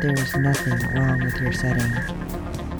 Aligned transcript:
there 0.00 0.14
is 0.14 0.34
nothing 0.34 0.78
wrong 0.94 1.22
with 1.22 1.36
your 1.42 1.52
setting. 1.52 1.92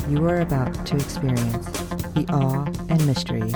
You 0.09 0.27
are 0.27 0.41
about 0.41 0.87
to 0.87 0.97
experience 0.97 1.67
the 2.15 2.25
awe 2.31 2.65
and 2.89 3.07
mystery 3.07 3.53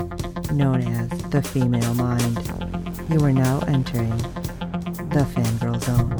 known 0.53 0.81
as 0.83 1.09
the 1.31 1.41
female 1.41 1.95
mind. 1.95 2.37
You 3.09 3.25
are 3.25 3.33
now 3.33 3.61
entering 3.61 4.15
the 5.09 5.25
fangirl 5.33 5.81
zone. 5.81 6.11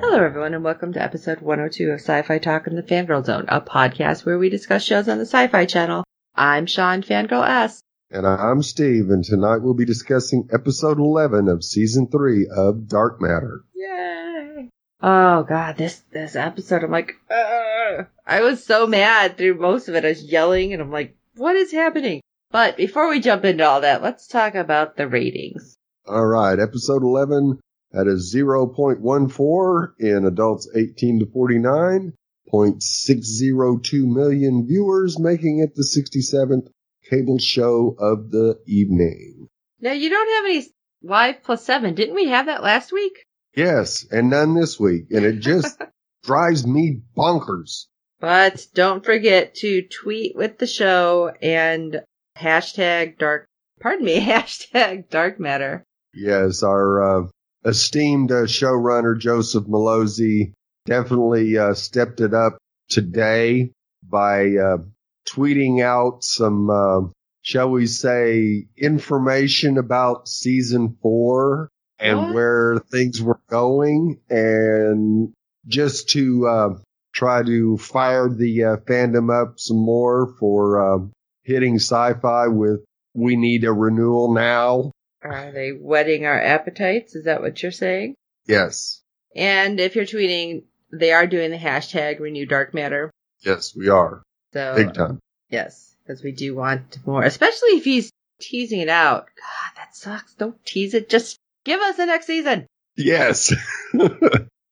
Hello, 0.00 0.24
everyone, 0.24 0.54
and 0.54 0.64
welcome 0.64 0.92
to 0.94 1.02
episode 1.02 1.40
102 1.40 1.92
of 1.92 2.00
Sci 2.00 2.22
Fi 2.22 2.38
Talk 2.38 2.66
in 2.66 2.74
the 2.74 2.82
Fangirl 2.82 3.24
Zone, 3.24 3.44
a 3.46 3.60
podcast 3.60 4.26
where 4.26 4.38
we 4.38 4.50
discuss 4.50 4.82
shows 4.82 5.08
on 5.08 5.18
the 5.18 5.26
Sci 5.26 5.46
Fi 5.46 5.66
Channel. 5.66 6.02
I'm 6.34 6.66
Sean 6.66 7.02
Fangirl 7.02 7.48
S. 7.48 7.80
And 8.14 8.26
I'm 8.26 8.62
Steve, 8.62 9.08
and 9.08 9.24
tonight 9.24 9.62
we'll 9.62 9.72
be 9.72 9.86
discussing 9.86 10.46
episode 10.52 10.98
11 10.98 11.48
of 11.48 11.64
season 11.64 12.08
3 12.08 12.46
of 12.54 12.86
Dark 12.86 13.22
Matter. 13.22 13.64
Yay! 13.74 14.68
Oh 15.02 15.44
god, 15.44 15.78
this 15.78 16.02
this 16.12 16.36
episode, 16.36 16.84
I'm 16.84 16.90
like, 16.90 17.14
Ugh. 17.30 18.06
I 18.26 18.42
was 18.42 18.62
so 18.66 18.86
mad 18.86 19.38
through 19.38 19.54
most 19.54 19.88
of 19.88 19.94
it. 19.94 20.04
I 20.04 20.08
was 20.08 20.22
yelling, 20.22 20.74
and 20.74 20.82
I'm 20.82 20.90
like, 20.90 21.16
what 21.36 21.56
is 21.56 21.72
happening? 21.72 22.20
But 22.50 22.76
before 22.76 23.08
we 23.08 23.18
jump 23.18 23.46
into 23.46 23.66
all 23.66 23.80
that, 23.80 24.02
let's 24.02 24.26
talk 24.26 24.56
about 24.56 24.98
the 24.98 25.08
ratings. 25.08 25.74
All 26.06 26.26
right, 26.26 26.58
episode 26.58 27.02
11 27.02 27.60
at 27.94 28.08
a 28.08 28.16
0.14 28.16 29.88
in 29.98 30.26
adults 30.26 30.68
18 30.76 31.20
to 31.20 31.26
49, 31.32 32.12
0.602 32.52 34.04
million 34.04 34.66
viewers, 34.66 35.18
making 35.18 35.60
it 35.60 35.74
the 35.74 35.82
67th 35.82 36.68
cable 37.12 37.38
show 37.38 37.94
of 37.98 38.30
the 38.30 38.58
evening. 38.66 39.48
Now 39.80 39.92
you 39.92 40.08
don't 40.08 40.28
have 40.28 40.44
any 40.50 40.66
live 41.02 41.42
plus 41.42 41.64
seven. 41.64 41.94
Didn't 41.94 42.14
we 42.14 42.28
have 42.28 42.46
that 42.46 42.62
last 42.62 42.92
week? 42.92 43.24
Yes, 43.54 44.06
and 44.10 44.30
none 44.30 44.54
this 44.54 44.80
week, 44.80 45.06
and 45.10 45.24
it 45.24 45.40
just 45.40 45.78
drives 46.24 46.66
me 46.66 47.02
bonkers. 47.16 47.86
But 48.18 48.66
don't 48.72 49.04
forget 49.04 49.56
to 49.56 49.82
tweet 49.82 50.36
with 50.36 50.58
the 50.58 50.66
show 50.66 51.32
and 51.42 52.02
hashtag 52.38 53.18
dark, 53.18 53.46
pardon 53.80 54.06
me, 54.06 54.18
hashtag 54.24 55.10
dark 55.10 55.38
matter. 55.38 55.84
Yes, 56.14 56.62
our 56.62 57.24
uh, 57.24 57.28
esteemed 57.64 58.32
uh, 58.32 58.44
showrunner 58.44 59.18
Joseph 59.18 59.64
Mallozzi 59.64 60.52
definitely 60.86 61.58
uh, 61.58 61.74
stepped 61.74 62.20
it 62.20 62.32
up 62.32 62.56
today 62.88 63.70
by 64.02 64.56
uh, 64.56 64.78
tweeting 65.28 65.82
out 65.82 66.24
some, 66.24 66.68
uh, 66.70 67.08
shall 67.42 67.70
we 67.70 67.86
say, 67.86 68.66
information 68.76 69.78
about 69.78 70.28
season 70.28 70.96
four 71.02 71.68
and 71.98 72.18
What? 72.18 72.34
where 72.34 72.78
things 72.90 73.22
were 73.22 73.40
going, 73.48 74.20
and 74.28 75.32
just 75.66 76.08
to 76.10 76.46
uh, 76.46 76.68
try 77.14 77.42
to 77.42 77.76
fire 77.78 78.28
the 78.28 78.64
uh, 78.64 78.76
fandom 78.88 79.30
up 79.32 79.54
some 79.58 79.76
more 79.84 80.34
for 80.40 80.80
uh, 80.94 81.06
hitting 81.44 81.76
sci-fi 81.76 82.48
with 82.48 82.80
"We 83.14 83.36
need 83.36 83.64
a 83.64 83.72
renewal 83.72 84.34
now." 84.34 84.90
Are 85.22 85.52
they 85.52 85.70
whetting 85.70 86.26
our 86.26 86.40
appetites? 86.40 87.14
Is 87.14 87.26
that 87.26 87.40
what 87.42 87.62
you're 87.62 87.70
saying? 87.70 88.16
Yes, 88.48 89.02
And 89.36 89.78
if 89.78 89.94
you're 89.94 90.04
tweeting, 90.04 90.64
they 90.92 91.12
are 91.12 91.28
doing 91.28 91.52
the 91.52 91.56
hashtag 91.58 92.18
renew 92.18 92.44
dark 92.46 92.74
matter. 92.74 93.08
yes, 93.44 93.72
we 93.76 93.88
are 93.88 94.22
So 94.52 94.74
big 94.76 94.94
time. 94.94 95.18
yes, 95.50 95.94
because 96.02 96.22
we 96.22 96.32
do 96.32 96.54
want 96.54 96.98
more, 97.06 97.22
especially 97.22 97.70
if 97.70 97.84
he's 97.84 98.10
teasing 98.40 98.80
it 98.80 98.88
out. 98.88 99.26
God, 99.36 99.76
that 99.76 99.96
sucks. 99.96 100.34
Don't 100.34 100.62
tease 100.64 100.94
it. 100.94 101.08
Just 101.08 101.38
give 101.64 101.80
us 101.80 101.96
the 101.96 102.06
next 102.06 102.26
season. 102.26 102.66
Yes. 102.96 103.52
All 103.98 104.08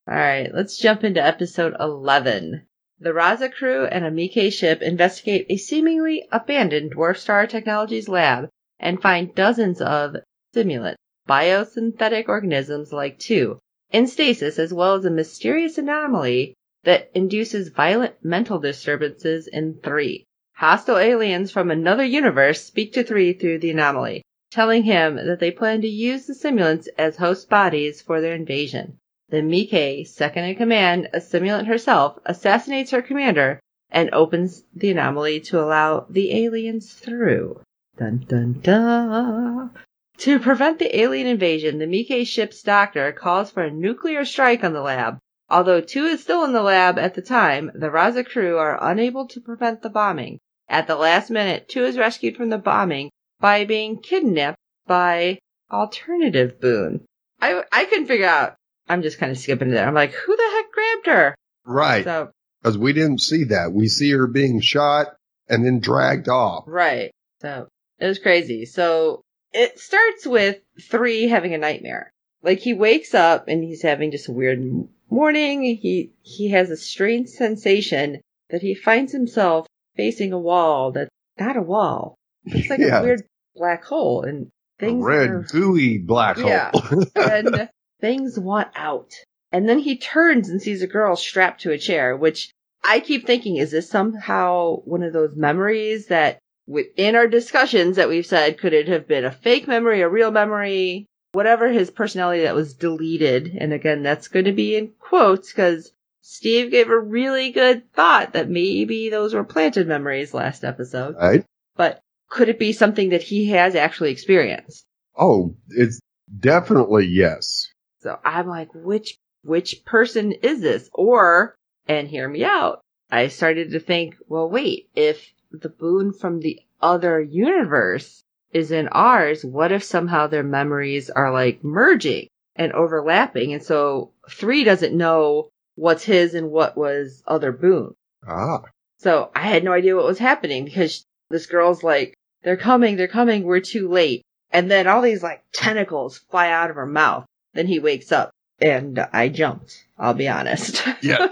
right, 0.07 0.51
let's 0.53 0.77
jump 0.77 1.05
into 1.05 1.25
episode 1.25 1.75
11. 1.79 2.63
The 2.99 3.11
Raza 3.11 3.51
crew 3.51 3.87
and 3.87 4.05
a 4.05 4.11
Mike 4.11 4.53
ship 4.53 4.83
investigate 4.83 5.47
a 5.49 5.57
seemingly 5.57 6.29
abandoned 6.31 6.93
Dwarf 6.95 7.17
Star 7.17 7.47
Technologies 7.47 8.09
lab 8.09 8.51
and 8.79 9.01
find 9.01 9.35
dozens 9.35 9.81
of 9.81 10.17
simulant 10.55 10.97
biosynthetic 11.29 12.29
organisms 12.29 12.93
like 12.93 13.19
two 13.19 13.59
in 13.91 14.07
stasis 14.07 14.59
as 14.59 14.75
well 14.75 14.97
as 14.97 15.05
a 15.05 15.11
mysterious 15.11 15.79
anomaly 15.79 16.55
that 16.85 17.11
induces 17.15 17.69
violent 17.69 18.15
mental 18.23 18.59
disturbances 18.59 19.47
in 19.47 19.75
three. 19.83 20.25
Hostile 20.55 20.99
aliens 20.99 21.51
from 21.51 21.71
another 21.71 22.05
universe 22.05 22.65
speak 22.65 22.93
to 22.93 23.03
three 23.03 23.33
through 23.33 23.59
the 23.59 23.71
anomaly, 23.71 24.23
telling 24.51 24.83
him 24.83 25.17
that 25.17 25.41
they 25.41 25.51
plan 25.51 25.81
to 25.81 25.89
use 25.89 26.27
the 26.27 26.35
simulants 26.35 26.89
as 26.99 27.17
host 27.17 27.49
bodies 27.49 28.03
for 28.03 28.21
their 28.21 28.35
invasion. 28.35 28.99
The 29.29 29.43
Mike, 29.43 30.07
second 30.07 30.45
in 30.45 30.57
command, 30.57 31.09
a 31.13 31.19
simulant 31.19 31.67
herself, 31.67 32.19
assassinates 32.27 32.91
her 32.91 33.03
commander 33.03 33.61
and 33.91 34.11
opens 34.13 34.65
the 34.75 34.91
anomaly 34.91 35.41
to 35.41 35.61
allow 35.61 36.07
the 36.11 36.45
aliens 36.45 36.93
through. 36.93 37.61
Dun 37.97 38.25
dun 38.29 38.61
dun. 38.61 39.71
To 40.19 40.39
prevent 40.39 40.79
the 40.79 41.01
alien 41.01 41.27
invasion, 41.27 41.79
the 41.79 41.87
Mike 41.87 42.27
ship's 42.27 42.63
doctor 42.63 43.13
calls 43.13 43.51
for 43.51 43.63
a 43.63 43.71
nuclear 43.71 44.25
strike 44.25 44.65
on 44.65 44.73
the 44.73 44.83
lab. 44.83 45.19
Although 45.51 45.81
two 45.81 46.05
is 46.05 46.23
still 46.23 46.45
in 46.45 46.53
the 46.53 46.63
lab 46.63 46.99
at 46.99 47.15
the 47.15 47.23
time, 47.23 47.71
the 47.75 47.89
Raza 47.89 48.25
crew 48.25 48.57
are 48.59 48.79
unable 48.81 49.27
to 49.29 49.41
prevent 49.41 49.83
the 49.83 49.91
bombing. 49.91 50.39
At 50.69 50.87
the 50.87 50.95
last 50.97 51.31
minute, 51.31 51.69
two 51.69 51.85
is 51.85 51.99
rescued 51.99 52.37
from 52.37 52.51
the 52.51 52.59
bombing 52.59 53.11
by 53.41 53.65
being 53.65 54.01
kidnapped 54.01 54.59
by 54.87 55.39
Alternative 55.73 56.61
Boone. 56.61 57.05
I, 57.41 57.65
I 57.73 57.85
couldn't 57.87 58.07
figure 58.07 58.27
out. 58.27 58.55
I'm 58.89 59.03
just 59.03 59.19
kind 59.19 59.33
of 59.33 59.39
skipping 59.39 59.71
it 59.71 59.73
there. 59.73 59.87
I'm 59.87 59.95
like, 59.95 60.13
who 60.13 60.37
the 60.37 60.51
heck 60.53 60.73
grabbed 60.73 61.07
her? 61.07 61.35
right. 61.65 62.05
So, 62.05 62.31
Because 62.63 62.77
we 62.79 62.93
didn't 62.93 63.21
see 63.21 63.45
that. 63.45 63.73
We 63.73 63.89
see 63.89 64.11
her 64.13 64.27
being 64.27 64.61
shot 64.61 65.09
and 65.49 65.65
then 65.65 65.81
dragged 65.81 66.29
off. 66.29 66.65
right. 66.67 67.11
So, 67.41 67.69
it 67.99 68.07
was 68.07 68.19
crazy. 68.19 68.67
So, 68.67 69.23
it 69.53 69.79
starts 69.79 70.27
with 70.27 70.59
three 70.81 71.29
having 71.29 71.55
a 71.55 71.59
nightmare. 71.59 72.11
Like, 72.43 72.59
he 72.61 72.75
wakes 72.75 73.15
up 73.15 73.49
and 73.49 73.63
he's 73.65 73.83
having 73.83 74.11
just 74.11 74.29
a 74.29 74.33
weird 74.33 74.61
morning. 75.11 75.63
He, 75.63 76.13
he 76.23 76.51
has 76.51 76.71
a 76.71 76.77
strange 76.77 77.29
sensation 77.29 78.21
that 78.51 78.63
he 78.63 78.75
finds 78.75 79.13
himself 79.13 79.67
facing 79.97 80.33
a 80.33 80.39
wall 80.39 80.93
that's 80.93 81.11
not 81.39 81.57
a 81.57 81.63
wall. 81.63 82.17
It's 82.47 82.71
like 82.71 82.81
Yeah. 82.81 83.01
a 83.01 83.03
weird 83.03 83.23
black 83.55 83.85
hole 83.85 84.23
and 84.23 84.49
things. 84.79 85.05
A 85.05 85.07
red 85.07 85.31
are 85.31 85.43
gooey 85.43 85.99
black 85.99 86.37
Yeah. 86.39 86.71
hole. 86.73 87.05
and 87.17 87.69
things 88.01 88.39
want 88.39 88.69
out. 88.75 89.13
And 89.53 89.69
then 89.69 89.79
he 89.81 89.97
turns 89.99 90.49
and 90.49 90.63
sees 90.63 90.83
a 90.83 90.87
girl 90.87 91.17
strapped 91.17 91.63
to 91.63 91.73
a 91.73 91.79
chair, 91.79 92.17
which 92.17 92.51
I 92.85 93.01
keep 93.01 93.27
thinking, 93.27 93.57
is 93.57 93.73
this 93.73 93.91
somehow 93.91 94.77
one 94.85 95.03
of 95.03 95.13
those 95.13 95.37
memories 95.37 96.07
that 96.07 96.39
within 96.67 97.17
our 97.17 97.27
discussions 97.27 97.97
that 97.97 98.09
we've 98.09 98.25
said, 98.25 98.59
could 98.59 98.73
it 98.73 98.89
have 98.89 99.07
been 99.09 99.25
a 99.25 99.33
fake 99.33 99.67
memory, 99.67 100.01
a 100.03 100.09
real 100.09 100.31
memory, 100.31 101.07
whatever 101.33 101.69
his 101.69 101.91
personality 101.91 102.43
that 102.43 102.55
was 102.55 102.75
deleted? 102.75 103.57
And 103.59 103.73
again, 103.73 104.03
that's 104.03 104.29
going 104.29 104.47
to 104.47 104.53
be 104.53 104.77
in 104.77 104.93
quotes 104.99 105.51
because 105.51 105.93
Steve 106.23 106.71
gave 106.71 106.91
a 106.91 106.99
really 106.99 107.51
good 107.51 107.93
thought 107.93 108.33
that 108.35 108.49
maybe 108.51 109.11
those 109.11 109.35
were 109.35 109.45
planted 109.45 109.87
memories 109.89 110.35
last 110.35 110.65
episode. 110.65 111.17
right? 111.17 111.45
But 111.77 112.01
could 112.29 112.49
it 112.49 112.59
be 112.59 112.73
something 112.73 113.11
that 113.11 113.23
he 113.23 113.49
has 113.51 113.75
actually 113.75 114.13
experienced? 114.13 114.85
Oh, 115.19 115.55
it's 115.69 116.01
definitely 116.39 117.07
yes. 117.07 117.69
So 118.01 118.19
I'm 118.25 118.47
like, 118.47 118.69
which 118.75 119.17
which 119.43 119.85
person 119.85 120.33
is 120.33 120.61
this? 120.61 120.89
Or, 120.93 121.55
and 121.89 122.07
hear 122.09 122.29
me 122.29 122.45
out, 122.45 122.81
I 123.11 123.29
started 123.29 123.73
to 123.73 123.81
think, 123.81 124.17
well, 124.29 124.49
wait, 124.49 124.89
if 124.95 125.33
the 125.51 125.69
Boone 125.69 126.13
from 126.13 126.41
the 126.41 126.61
other 126.81 127.21
universe 127.21 128.23
is 128.53 128.71
in 128.73 128.89
ours, 128.89 129.45
what 129.45 129.73
if 129.73 129.83
somehow 129.85 130.27
their 130.27 130.43
memories 130.43 131.11
are 131.11 131.33
like 131.33 131.63
merging 131.65 132.29
and 132.57 132.73
overlapping? 132.73 133.53
And 133.53 133.63
so 133.63 134.13
three 134.29 134.65
doesn't 134.65 134.97
know 134.97 135.49
what's 135.77 136.05
his 136.05 136.35
and 136.35 136.51
what 136.51 136.77
was 136.77 137.23
other 137.27 137.53
Boone. 137.53 137.95
Ah, 138.27 138.63
So 138.99 139.31
I 139.35 139.43
had 139.43 139.65
no 139.65 139.73
idea 139.73 139.97
what 139.97 140.05
was 140.07 140.19
happening 140.19 140.65
because 140.65 141.05
this 141.31 141.47
girl's 141.47 141.83
like, 141.83 142.15
they're 142.43 142.57
coming, 142.57 142.97
they're 142.97 143.09
coming, 143.09 143.45
we're 143.45 143.61
too 143.61 143.89
late. 143.89 144.23
And 144.51 144.71
then 144.71 144.87
all 144.89 145.01
these 145.03 145.23
like 145.23 145.43
tentacles 145.53 146.19
fly 146.31 146.51
out 146.51 146.71
of 146.71 146.77
her 146.77 146.87
mouth. 146.87 147.25
Then 147.55 147.67
he 147.67 147.79
wakes 147.79 148.13
up. 148.13 148.31
and 148.61 148.99
I 149.13 149.29
jumped. 149.29 149.85
I'll 149.99 150.15
be 150.15 150.29
honest. 150.29 150.83
Yeah. 151.03 151.29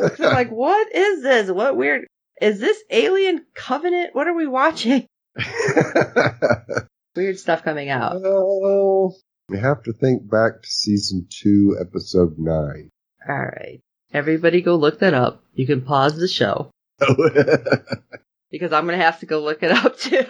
I'm 0.00 0.16
like, 0.18 0.50
what 0.50 0.94
is 0.94 1.22
this? 1.22 1.50
What 1.50 1.76
weird? 1.76 2.06
Is 2.40 2.58
this 2.58 2.78
Alien 2.90 3.44
Covenant? 3.54 4.14
What 4.14 4.28
are 4.28 4.34
we 4.34 4.46
watching? 4.46 5.04
Weird 7.16 7.38
stuff 7.38 7.62
coming 7.62 7.88
out. 7.90 8.20
oh, 8.24 9.12
we 9.48 9.58
have 9.58 9.82
to 9.84 9.92
think 9.92 10.30
back 10.30 10.62
to 10.62 10.68
season 10.68 11.26
two, 11.28 11.76
episode 11.80 12.38
nine. 12.38 12.90
All 13.28 13.36
right. 13.36 13.80
Everybody 14.12 14.60
go 14.62 14.76
look 14.76 15.00
that 15.00 15.14
up. 15.14 15.42
You 15.54 15.66
can 15.66 15.82
pause 15.82 16.16
the 16.16 16.28
show 16.28 16.70
because 18.50 18.72
I'm 18.72 18.86
going 18.86 18.98
to 18.98 19.04
have 19.04 19.20
to 19.20 19.26
go 19.26 19.40
look 19.40 19.62
it 19.62 19.70
up 19.70 19.98
too. 20.00 20.24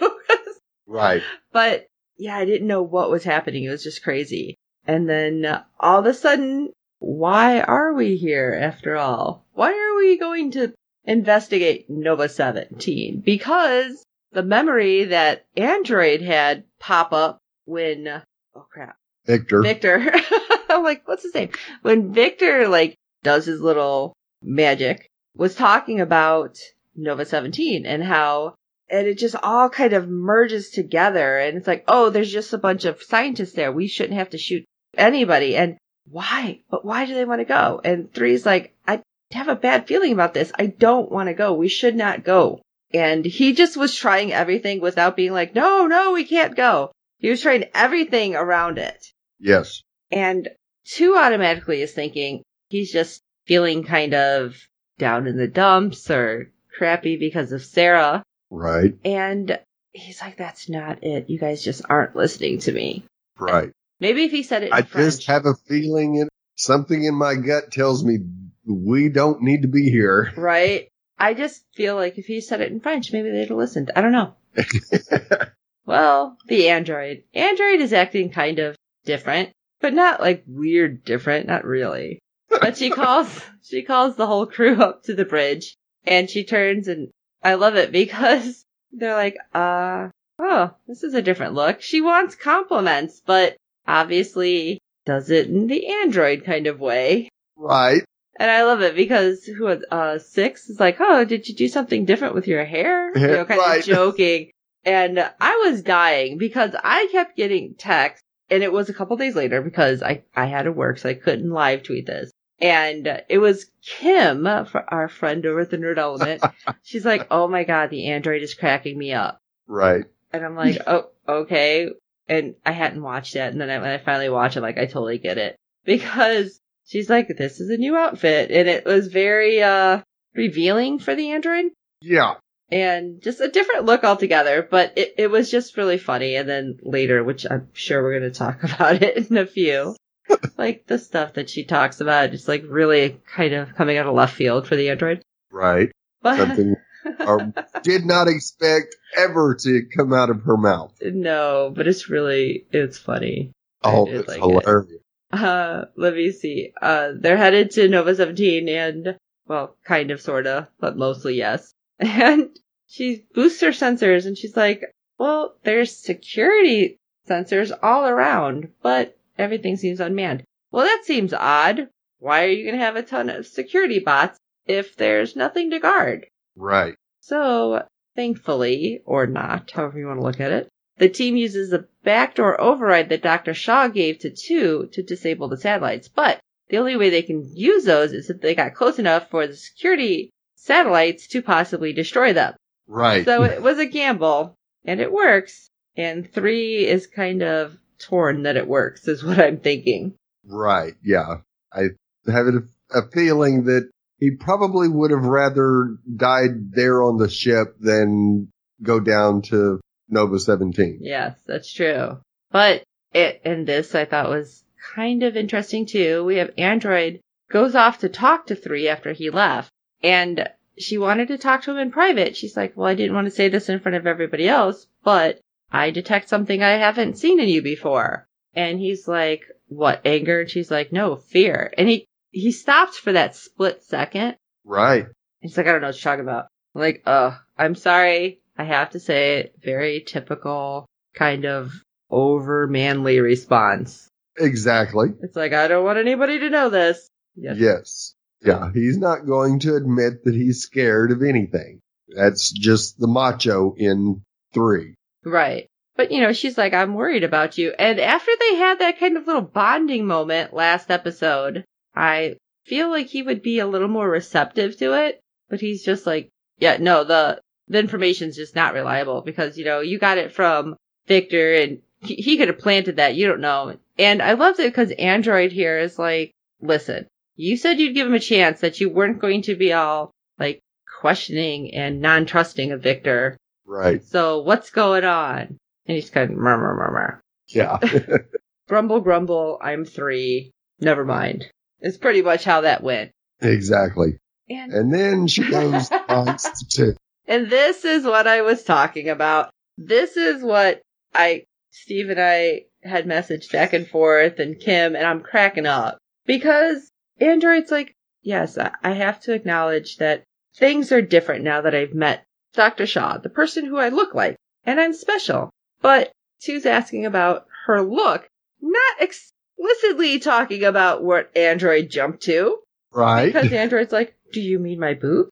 right. 0.87 1.21
but 1.51 1.85
yeah, 2.17 2.37
I 2.37 2.45
didn't 2.45 2.67
know 2.67 2.83
what 2.83 3.09
was 3.09 3.23
happening. 3.23 3.63
It 3.63 3.69
was 3.69 3.83
just 3.83 4.03
crazy. 4.03 4.55
And 4.85 5.07
then 5.09 5.45
uh, 5.45 5.63
all 5.79 5.99
of 5.99 6.05
a 6.05 6.13
sudden, 6.13 6.71
why 6.99 7.61
are 7.61 7.93
we 7.93 8.17
here 8.17 8.57
after 8.59 8.97
all? 8.97 9.45
Why 9.53 9.71
are 9.71 9.97
we 9.97 10.17
going 10.19 10.51
to 10.51 10.73
investigate 11.05 11.89
Nova 11.89 12.29
17? 12.29 13.21
Because 13.25 14.03
the 14.31 14.43
memory 14.43 15.05
that 15.05 15.45
Android 15.57 16.21
had 16.21 16.63
pop 16.79 17.13
up 17.13 17.39
when, 17.65 18.07
oh 18.55 18.65
crap, 18.71 18.97
Victor. 19.25 19.61
Victor. 19.61 20.03
I'm 20.69 20.83
like, 20.83 21.07
what's 21.07 21.23
his 21.23 21.35
name? 21.35 21.51
When 21.81 22.13
Victor 22.13 22.67
like 22.67 22.95
does 23.23 23.45
his 23.45 23.61
little 23.61 24.13
magic, 24.41 25.09
was 25.35 25.55
talking 25.55 26.01
about 26.01 26.57
Nova 26.95 27.25
17 27.25 27.85
and 27.85 28.03
how 28.03 28.55
and 28.89 29.07
it 29.07 29.17
just 29.17 29.35
all 29.41 29.69
kind 29.69 29.93
of 29.93 30.09
merges 30.09 30.69
together 30.69 31.37
and 31.37 31.57
it's 31.57 31.67
like, 31.67 31.85
oh, 31.87 32.09
there's 32.09 32.31
just 32.31 32.53
a 32.53 32.57
bunch 32.57 32.85
of 32.85 33.01
scientists 33.01 33.53
there. 33.53 33.71
We 33.71 33.87
shouldn't 33.87 34.19
have 34.19 34.31
to 34.31 34.37
shoot 34.37 34.65
anybody. 34.97 35.55
And 35.55 35.77
why? 36.09 36.59
But 36.69 36.83
why 36.83 37.05
do 37.05 37.13
they 37.13 37.25
want 37.25 37.39
to 37.39 37.45
go? 37.45 37.79
And 37.83 38.13
three's 38.13 38.45
like, 38.45 38.75
I 38.85 39.01
have 39.31 39.47
a 39.47 39.55
bad 39.55 39.87
feeling 39.87 40.11
about 40.11 40.33
this. 40.33 40.51
I 40.55 40.65
don't 40.65 41.11
want 41.11 41.27
to 41.29 41.33
go. 41.33 41.53
We 41.53 41.69
should 41.69 41.95
not 41.95 42.25
go. 42.25 42.61
And 42.93 43.23
he 43.25 43.53
just 43.53 43.77
was 43.77 43.95
trying 43.95 44.31
everything 44.33 44.81
without 44.81 45.15
being 45.15 45.31
like, 45.33 45.55
no, 45.55 45.87
no, 45.87 46.11
we 46.11 46.25
can't 46.25 46.55
go. 46.55 46.91
He 47.19 47.29
was 47.29 47.41
trying 47.41 47.65
everything 47.73 48.35
around 48.35 48.77
it. 48.77 49.05
Yes. 49.39 49.81
And 50.11 50.49
two 50.85 51.15
automatically 51.15 51.81
is 51.81 51.93
thinking 51.93 52.43
he's 52.69 52.91
just 52.91 53.21
feeling 53.45 53.83
kind 53.83 54.13
of 54.13 54.55
down 54.97 55.27
in 55.27 55.37
the 55.37 55.47
dumps 55.47 56.09
or 56.09 56.51
crappy 56.77 57.17
because 57.17 57.51
of 57.51 57.63
Sarah. 57.63 58.23
Right. 58.49 58.93
And 59.05 59.57
he's 59.93 60.21
like, 60.21 60.37
that's 60.37 60.69
not 60.69 61.03
it. 61.03 61.29
You 61.29 61.39
guys 61.39 61.63
just 61.63 61.83
aren't 61.89 62.15
listening 62.15 62.59
to 62.59 62.71
me. 62.71 63.03
Right. 63.39 63.71
Maybe 63.99 64.23
if 64.25 64.31
he 64.31 64.43
said 64.43 64.63
it 64.63 64.73
I 64.73 64.81
French. 64.81 65.05
just 65.15 65.27
have 65.27 65.45
a 65.45 65.53
feeling 65.67 66.17
it, 66.17 66.29
something 66.57 67.03
in 67.03 67.15
my 67.15 67.35
gut 67.35 67.71
tells 67.71 68.03
me 68.03 68.17
we 68.65 69.09
don't 69.09 69.41
need 69.41 69.61
to 69.63 69.67
be 69.67 69.89
here. 69.89 70.31
right? 70.35 70.87
I 71.21 71.33
just 71.33 71.63
feel 71.75 71.95
like 71.95 72.17
if 72.17 72.25
he 72.25 72.41
said 72.41 72.61
it 72.61 72.71
in 72.71 72.79
French, 72.79 73.13
maybe 73.13 73.29
they'd 73.29 73.49
have 73.49 73.57
listened. 73.57 73.91
I 73.95 74.01
don't 74.01 74.11
know. 74.11 74.33
Well, 75.85 76.37
the 76.45 76.69
android. 76.69 77.23
Android 77.33 77.81
is 77.81 77.91
acting 77.91 78.29
kind 78.29 78.59
of 78.59 78.75
different, 79.03 79.49
but 79.79 79.93
not 79.93 80.21
like 80.21 80.43
weird 80.47 81.03
different, 81.03 81.47
not 81.47 81.65
really. 81.65 82.19
But 82.49 82.77
she 82.77 82.89
calls, 83.01 83.43
she 83.63 83.81
calls 83.81 84.15
the 84.15 84.27
whole 84.27 84.45
crew 84.45 84.81
up 84.81 85.03
to 85.03 85.15
the 85.15 85.25
bridge 85.25 85.75
and 86.05 86.29
she 86.29 86.43
turns 86.43 86.87
and 86.87 87.09
I 87.43 87.55
love 87.55 87.75
it 87.75 87.91
because 87.91 88.63
they're 88.91 89.15
like, 89.15 89.37
uh, 89.53 90.09
oh, 90.39 90.71
this 90.87 91.03
is 91.03 91.13
a 91.13 91.21
different 91.21 91.55
look. 91.55 91.81
She 91.81 91.99
wants 91.99 92.35
compliments, 92.35 93.21
but 93.25 93.57
obviously 93.87 94.79
does 95.05 95.29
it 95.29 95.47
in 95.47 95.67
the 95.67 95.87
android 95.87 96.45
kind 96.45 96.67
of 96.67 96.79
way. 96.79 97.27
right. 97.57 98.03
And 98.39 98.49
I 98.49 98.63
love 98.63 98.81
it 98.81 98.95
because 98.95 99.43
who 99.45 99.65
was 99.65 99.83
uh 99.91 100.17
six 100.19 100.69
is 100.69 100.79
like, 100.79 100.97
oh, 100.99 101.25
did 101.25 101.47
you 101.47 101.55
do 101.55 101.67
something 101.67 102.05
different 102.05 102.33
with 102.35 102.47
your 102.47 102.63
hair? 102.65 103.11
You 103.15 103.27
know, 103.27 103.45
kind 103.45 103.59
Right. 103.59 103.79
of 103.79 103.85
joking. 103.97 104.51
And 104.83 105.19
I 105.39 105.69
was 105.69 105.83
dying 105.83 106.37
because 106.37 106.71
I 106.83 107.07
kept 107.11 107.37
getting 107.37 107.75
texts, 107.75 108.23
and 108.49 108.63
it 108.63 108.71
was 108.73 108.89
a 108.89 108.93
couple 108.93 109.15
days 109.17 109.35
later 109.35 109.61
because 109.61 110.01
I 110.01 110.23
I 110.35 110.45
had 110.45 110.63
to 110.63 110.71
work, 110.71 110.97
so 110.97 111.09
I 111.09 111.13
couldn't 111.13 111.51
live 111.51 111.83
tweet 111.83 112.07
this. 112.07 112.31
And 112.59 113.21
it 113.27 113.39
was 113.39 113.69
Kim, 113.83 114.43
for 114.65 114.85
our 114.87 115.07
friend 115.07 115.45
over 115.45 115.61
at 115.61 115.69
the 115.71 115.77
Nerd 115.77 115.97
Element. 115.97 116.43
She's 116.83 117.05
like, 117.05 117.27
oh 117.31 117.47
my 117.47 117.63
god, 117.63 117.89
the 117.89 118.07
android 118.07 118.43
is 118.43 118.53
cracking 118.53 118.97
me 118.97 119.13
up. 119.13 119.39
Right. 119.67 120.05
And 120.31 120.45
I'm 120.45 120.55
like, 120.55 120.77
oh, 120.87 121.09
okay. 121.27 121.89
And 122.29 122.55
I 122.65 122.71
hadn't 122.71 123.01
watched 123.03 123.35
it. 123.35 123.51
And 123.51 123.59
then 123.59 123.69
I, 123.69 123.79
when 123.79 123.89
I 123.89 123.97
finally 123.97 124.29
watched 124.29 124.57
it, 124.57 124.61
like, 124.61 124.77
I 124.77 124.85
totally 124.85 125.17
get 125.17 125.37
it. 125.37 125.55
Because 125.85 126.59
she's 126.91 127.09
like, 127.09 127.27
this 127.29 127.59
is 127.59 127.69
a 127.69 127.77
new 127.77 127.95
outfit. 127.95 128.51
And 128.51 128.67
it 128.67 128.85
was 128.85 129.07
very, 129.07 129.63
uh, 129.63 130.01
revealing 130.35 130.99
for 130.99 131.15
the 131.15 131.31
android. 131.31 131.65
Yeah. 132.01 132.35
And 132.69 133.21
just 133.21 133.41
a 133.41 133.49
different 133.49 133.85
look 133.85 134.03
altogether. 134.03 134.67
But 134.69 134.93
it, 134.97 135.15
it 135.17 135.31
was 135.31 135.49
just 135.49 135.77
really 135.77 135.97
funny. 135.97 136.35
And 136.35 136.47
then 136.47 136.79
later, 136.83 137.23
which 137.23 137.45
I'm 137.49 137.69
sure 137.73 138.03
we're 138.03 138.19
going 138.19 138.31
to 138.31 138.37
talk 138.37 138.63
about 138.75 139.01
it 139.01 139.29
in 139.29 139.37
a 139.37 139.45
few. 139.45 139.95
like 140.57 140.85
the 140.87 140.99
stuff 140.99 141.33
that 141.33 141.49
she 141.49 141.65
talks 141.65 142.01
about, 142.01 142.31
just 142.31 142.47
like 142.47 142.63
really 142.67 143.19
kind 143.25 143.53
of 143.53 143.75
coming 143.75 143.97
out 143.97 144.07
of 144.07 144.13
left 144.13 144.35
field 144.35 144.67
for 144.67 144.75
the 144.75 144.89
android. 144.89 145.21
Right. 145.51 145.91
But 146.21 146.37
Something 146.37 146.75
I 147.05 147.51
did 147.83 148.05
not 148.05 148.27
expect 148.27 148.95
ever 149.17 149.55
to 149.55 149.83
come 149.97 150.13
out 150.13 150.29
of 150.29 150.43
her 150.43 150.57
mouth. 150.57 150.93
no, 151.01 151.73
but 151.75 151.87
it's 151.87 152.09
really, 152.09 152.65
it's 152.71 152.97
funny. 152.97 153.51
Oh, 153.83 154.05
it's 154.05 154.27
like 154.27 154.41
it. 154.41 155.00
Uh, 155.31 155.85
let 155.95 156.13
me 156.13 156.31
see. 156.31 156.73
Uh, 156.81 157.11
they're 157.15 157.37
headed 157.37 157.71
to 157.71 157.87
Nova 157.87 158.15
17 158.15 158.67
and, 158.67 159.17
well, 159.47 159.75
kind 159.83 160.11
of, 160.11 160.21
sorta, 160.21 160.69
but 160.79 160.97
mostly 160.97 161.35
yes. 161.35 161.73
And 161.99 162.49
she 162.87 163.25
boosts 163.33 163.61
her 163.61 163.69
sensors 163.69 164.25
and 164.25 164.37
she's 164.37 164.57
like, 164.57 164.83
well, 165.17 165.55
there's 165.63 165.95
security 165.95 166.97
sensors 167.29 167.71
all 167.81 168.07
around, 168.07 168.69
but 168.81 169.17
everything 169.37 169.77
seems 169.77 169.99
unmanned. 169.99 170.43
Well, 170.71 170.85
that 170.85 171.05
seems 171.05 171.33
odd. 171.33 171.89
Why 172.19 172.45
are 172.45 172.49
you 172.49 172.65
gonna 172.65 172.83
have 172.83 172.95
a 172.95 173.03
ton 173.03 173.29
of 173.29 173.47
security 173.47 173.99
bots 173.99 174.39
if 174.65 174.95
there's 174.95 175.35
nothing 175.35 175.71
to 175.71 175.79
guard? 175.79 176.27
Right. 176.55 176.95
So, 177.21 177.85
thankfully, 178.15 179.01
or 179.05 179.27
not, 179.27 179.71
however 179.71 179.99
you 179.99 180.07
want 180.07 180.19
to 180.19 180.25
look 180.25 180.39
at 180.39 180.51
it, 180.51 180.69
the 181.01 181.09
team 181.09 181.35
uses 181.35 181.71
the 181.71 181.87
backdoor 182.03 182.61
override 182.61 183.09
that 183.09 183.23
Dr. 183.23 183.55
Shaw 183.55 183.87
gave 183.87 184.19
to 184.19 184.29
2 184.29 184.89
to 184.93 185.01
disable 185.01 185.47
the 185.47 185.57
satellites. 185.57 186.07
But 186.07 186.39
the 186.69 186.77
only 186.77 186.95
way 186.95 187.09
they 187.09 187.23
can 187.23 187.43
use 187.55 187.85
those 187.85 188.13
is 188.13 188.29
if 188.29 188.39
they 188.39 188.53
got 188.53 188.75
close 188.75 188.99
enough 188.99 189.27
for 189.31 189.47
the 189.47 189.55
security 189.55 190.29
satellites 190.53 191.27
to 191.29 191.41
possibly 191.41 191.91
destroy 191.91 192.33
them. 192.33 192.53
Right. 192.85 193.25
So 193.25 193.41
it 193.45 193.63
was 193.63 193.79
a 193.79 193.87
gamble, 193.87 194.53
and 194.85 194.99
it 194.99 195.11
works. 195.11 195.69
And 195.97 196.31
3 196.31 196.85
is 196.85 197.07
kind 197.07 197.41
of 197.41 197.75
torn 197.97 198.43
that 198.43 198.55
it 198.55 198.67
works, 198.67 199.07
is 199.07 199.23
what 199.23 199.39
I'm 199.39 199.59
thinking. 199.59 200.13
Right. 200.45 200.93
Yeah. 201.03 201.37
I 201.73 201.85
have 202.27 202.45
a 202.91 203.09
feeling 203.11 203.63
that 203.63 203.89
he 204.19 204.35
probably 204.39 204.87
would 204.87 205.09
have 205.09 205.25
rather 205.25 205.97
died 206.15 206.73
there 206.73 207.01
on 207.01 207.17
the 207.17 207.29
ship 207.29 207.75
than 207.79 208.49
go 208.83 208.99
down 208.99 209.41
to 209.41 209.81
Nova 210.11 210.37
17. 210.37 210.99
Yes, 211.01 211.39
that's 211.47 211.71
true. 211.71 212.19
But 212.51 212.83
it, 213.13 213.41
and 213.43 213.65
this 213.65 213.95
I 213.95 214.05
thought 214.05 214.29
was 214.29 214.63
kind 214.95 215.23
of 215.23 215.37
interesting 215.37 215.85
too. 215.85 216.23
We 216.25 216.35
have 216.37 216.51
Android 216.57 217.21
goes 217.49 217.75
off 217.75 217.99
to 217.99 218.09
talk 218.09 218.47
to 218.47 218.55
three 218.55 218.87
after 218.87 219.13
he 219.13 219.29
left 219.29 219.71
and 220.03 220.47
she 220.77 220.97
wanted 220.97 221.29
to 221.29 221.37
talk 221.37 221.63
to 221.63 221.71
him 221.71 221.77
in 221.77 221.91
private. 221.91 222.35
She's 222.35 222.57
like, 222.57 222.75
well, 222.75 222.87
I 222.87 222.95
didn't 222.95 223.15
want 223.15 223.25
to 223.25 223.31
say 223.31 223.49
this 223.49 223.69
in 223.69 223.79
front 223.79 223.95
of 223.95 224.07
everybody 224.07 224.47
else, 224.47 224.87
but 225.03 225.39
I 225.71 225.91
detect 225.91 226.29
something 226.29 226.61
I 226.61 226.71
haven't 226.71 227.17
seen 227.17 227.39
in 227.39 227.49
you 227.49 227.61
before. 227.61 228.25
And 228.53 228.79
he's 228.79 229.07
like, 229.07 229.45
what, 229.67 230.01
anger? 230.05 230.41
And 230.41 230.49
she's 230.49 230.71
like, 230.71 230.91
no, 230.91 231.15
fear. 231.15 231.73
And 231.77 231.87
he, 231.87 232.05
he 232.31 232.51
stops 232.51 232.97
for 232.97 233.13
that 233.13 233.35
split 233.35 233.83
second. 233.83 234.35
Right. 234.65 235.07
He's 235.39 235.55
like, 235.55 235.67
I 235.67 235.71
don't 235.71 235.81
know 235.81 235.87
what 235.87 235.95
you're 235.95 236.11
talking 236.11 236.25
about. 236.25 236.47
I'm 236.75 236.81
like, 236.81 237.03
oh, 237.05 237.37
I'm 237.57 237.75
sorry. 237.75 238.40
I 238.57 238.63
have 238.65 238.91
to 238.91 238.99
say. 238.99 239.51
Very 239.61 240.01
typical 240.01 240.85
kind 241.15 241.45
of 241.45 241.73
over 242.09 242.67
manly 242.67 243.19
response. 243.19 244.07
Exactly. 244.37 245.09
It's 245.21 245.35
like, 245.35 245.53
I 245.53 245.67
don't 245.67 245.85
want 245.85 245.99
anybody 245.99 246.39
to 246.39 246.49
know 246.49 246.69
this. 246.69 247.07
Yes. 247.35 247.57
Yes. 247.57 248.13
Yeah. 248.41 248.71
He's 248.73 248.97
not 248.97 249.25
going 249.25 249.59
to 249.59 249.75
admit 249.75 250.23
that 250.23 250.33
he's 250.33 250.61
scared 250.61 251.11
of 251.11 251.21
anything. 251.21 251.79
That's 252.09 252.51
just 252.51 252.99
the 252.99 253.07
macho 253.07 253.73
in 253.77 254.21
three. 254.53 254.95
Right. 255.23 255.67
But 255.95 256.11
you 256.11 256.21
know, 256.21 256.33
she's 256.33 256.57
like, 256.57 256.73
I'm 256.73 256.93
worried 256.93 257.23
about 257.23 257.57
you. 257.57 257.73
And 257.77 257.99
after 257.99 258.31
they 258.39 258.55
had 258.55 258.79
that 258.79 258.99
kind 258.99 259.17
of 259.17 259.27
little 259.27 259.41
bonding 259.41 260.05
moment 260.07 260.53
last 260.53 260.89
episode, 260.89 261.63
I 261.95 262.37
feel 262.65 262.89
like 262.89 263.07
he 263.07 263.21
would 263.21 263.41
be 263.41 263.59
a 263.59 263.67
little 263.67 263.87
more 263.87 264.09
receptive 264.09 264.77
to 264.77 264.93
it. 265.05 265.19
But 265.49 265.59
he's 265.59 265.83
just 265.83 266.05
like, 266.05 266.29
yeah, 266.57 266.77
no, 266.79 267.03
the, 267.03 267.41
the 267.71 267.79
information's 267.79 268.35
just 268.35 268.55
not 268.55 268.73
reliable 268.73 269.21
because, 269.21 269.57
you 269.57 269.65
know, 269.65 269.79
you 269.79 269.97
got 269.97 270.17
it 270.17 270.33
from 270.33 270.75
Victor 271.07 271.53
and 271.53 271.79
he, 271.99 272.15
he 272.15 272.37
could 272.37 272.49
have 272.49 272.59
planted 272.59 272.97
that. 272.97 273.15
You 273.15 273.27
don't 273.27 273.41
know. 273.41 273.77
And 273.97 274.21
I 274.21 274.33
loved 274.33 274.59
it 274.59 274.71
because 274.71 274.91
Android 274.91 275.51
here 275.51 275.79
is 275.79 275.97
like, 275.97 276.31
listen, 276.61 277.07
you 277.35 277.55
said 277.57 277.79
you'd 277.79 277.95
give 277.95 278.07
him 278.07 278.13
a 278.13 278.19
chance, 278.19 278.59
that 278.61 278.79
you 278.81 278.89
weren't 278.89 279.19
going 279.19 279.43
to 279.43 279.55
be 279.55 279.71
all 279.73 280.11
like 280.37 280.59
questioning 280.99 281.73
and 281.73 282.01
non 282.01 282.25
trusting 282.25 282.71
of 282.71 282.83
Victor. 282.83 283.37
Right. 283.65 284.03
So 284.03 284.41
what's 284.41 284.69
going 284.69 285.05
on? 285.05 285.57
And 285.87 285.95
he's 285.95 286.09
kind 286.09 286.29
of 286.29 286.37
murmur, 286.37 286.75
murmur. 286.75 287.21
Yeah. 287.47 287.79
Grumble, 288.67 289.01
grumble, 289.01 289.57
I'm 289.61 289.83
three. 289.83 290.51
Never 290.79 291.03
mind. 291.03 291.45
It's 291.79 291.97
pretty 291.97 292.21
much 292.21 292.43
how 292.43 292.61
that 292.61 292.83
went. 292.83 293.11
exactly. 293.41 294.19
And, 294.49 294.71
And 294.71 294.93
then 294.93 295.27
she 295.27 295.49
goes 295.49 295.89
on 296.09 296.37
to 296.71 296.95
and 297.31 297.49
this 297.49 297.85
is 297.85 298.03
what 298.03 298.27
I 298.27 298.41
was 298.41 298.61
talking 298.61 299.07
about. 299.07 299.51
This 299.77 300.17
is 300.17 300.43
what 300.43 300.81
I, 301.15 301.45
Steve 301.69 302.09
and 302.09 302.19
I 302.19 302.63
had 302.83 303.05
messaged 303.05 303.53
back 303.53 303.71
and 303.71 303.87
forth 303.87 304.39
and 304.39 304.59
Kim, 304.59 304.97
and 304.97 305.05
I'm 305.05 305.21
cracking 305.21 305.65
up. 305.65 305.97
Because 306.25 306.89
Android's 307.21 307.71
like, 307.71 307.93
yes, 308.21 308.57
I 308.57 308.91
have 308.91 309.21
to 309.21 309.33
acknowledge 309.33 309.95
that 309.97 310.23
things 310.57 310.91
are 310.91 311.01
different 311.01 311.45
now 311.45 311.61
that 311.61 311.73
I've 311.73 311.93
met 311.93 312.25
Dr. 312.53 312.85
Shaw, 312.85 313.17
the 313.17 313.29
person 313.29 313.63
who 313.63 313.77
I 313.77 313.89
look 313.89 314.13
like, 314.13 314.35
and 314.65 314.77
I'm 314.77 314.93
special. 314.93 315.51
But 315.81 316.11
Two's 316.43 316.65
asking 316.65 317.05
about 317.05 317.45
her 317.65 317.81
look, 317.81 318.27
not 318.59 318.99
explicitly 318.99 320.19
talking 320.19 320.65
about 320.65 321.01
what 321.01 321.31
Android 321.37 321.89
jumped 321.89 322.23
to. 322.23 322.57
right. 322.91 323.31
Because 323.31 323.53
Android's 323.53 323.93
like, 323.93 324.15
do 324.33 324.41
you 324.41 324.59
mean 324.59 324.81
my 324.81 324.95
boob? 324.95 325.29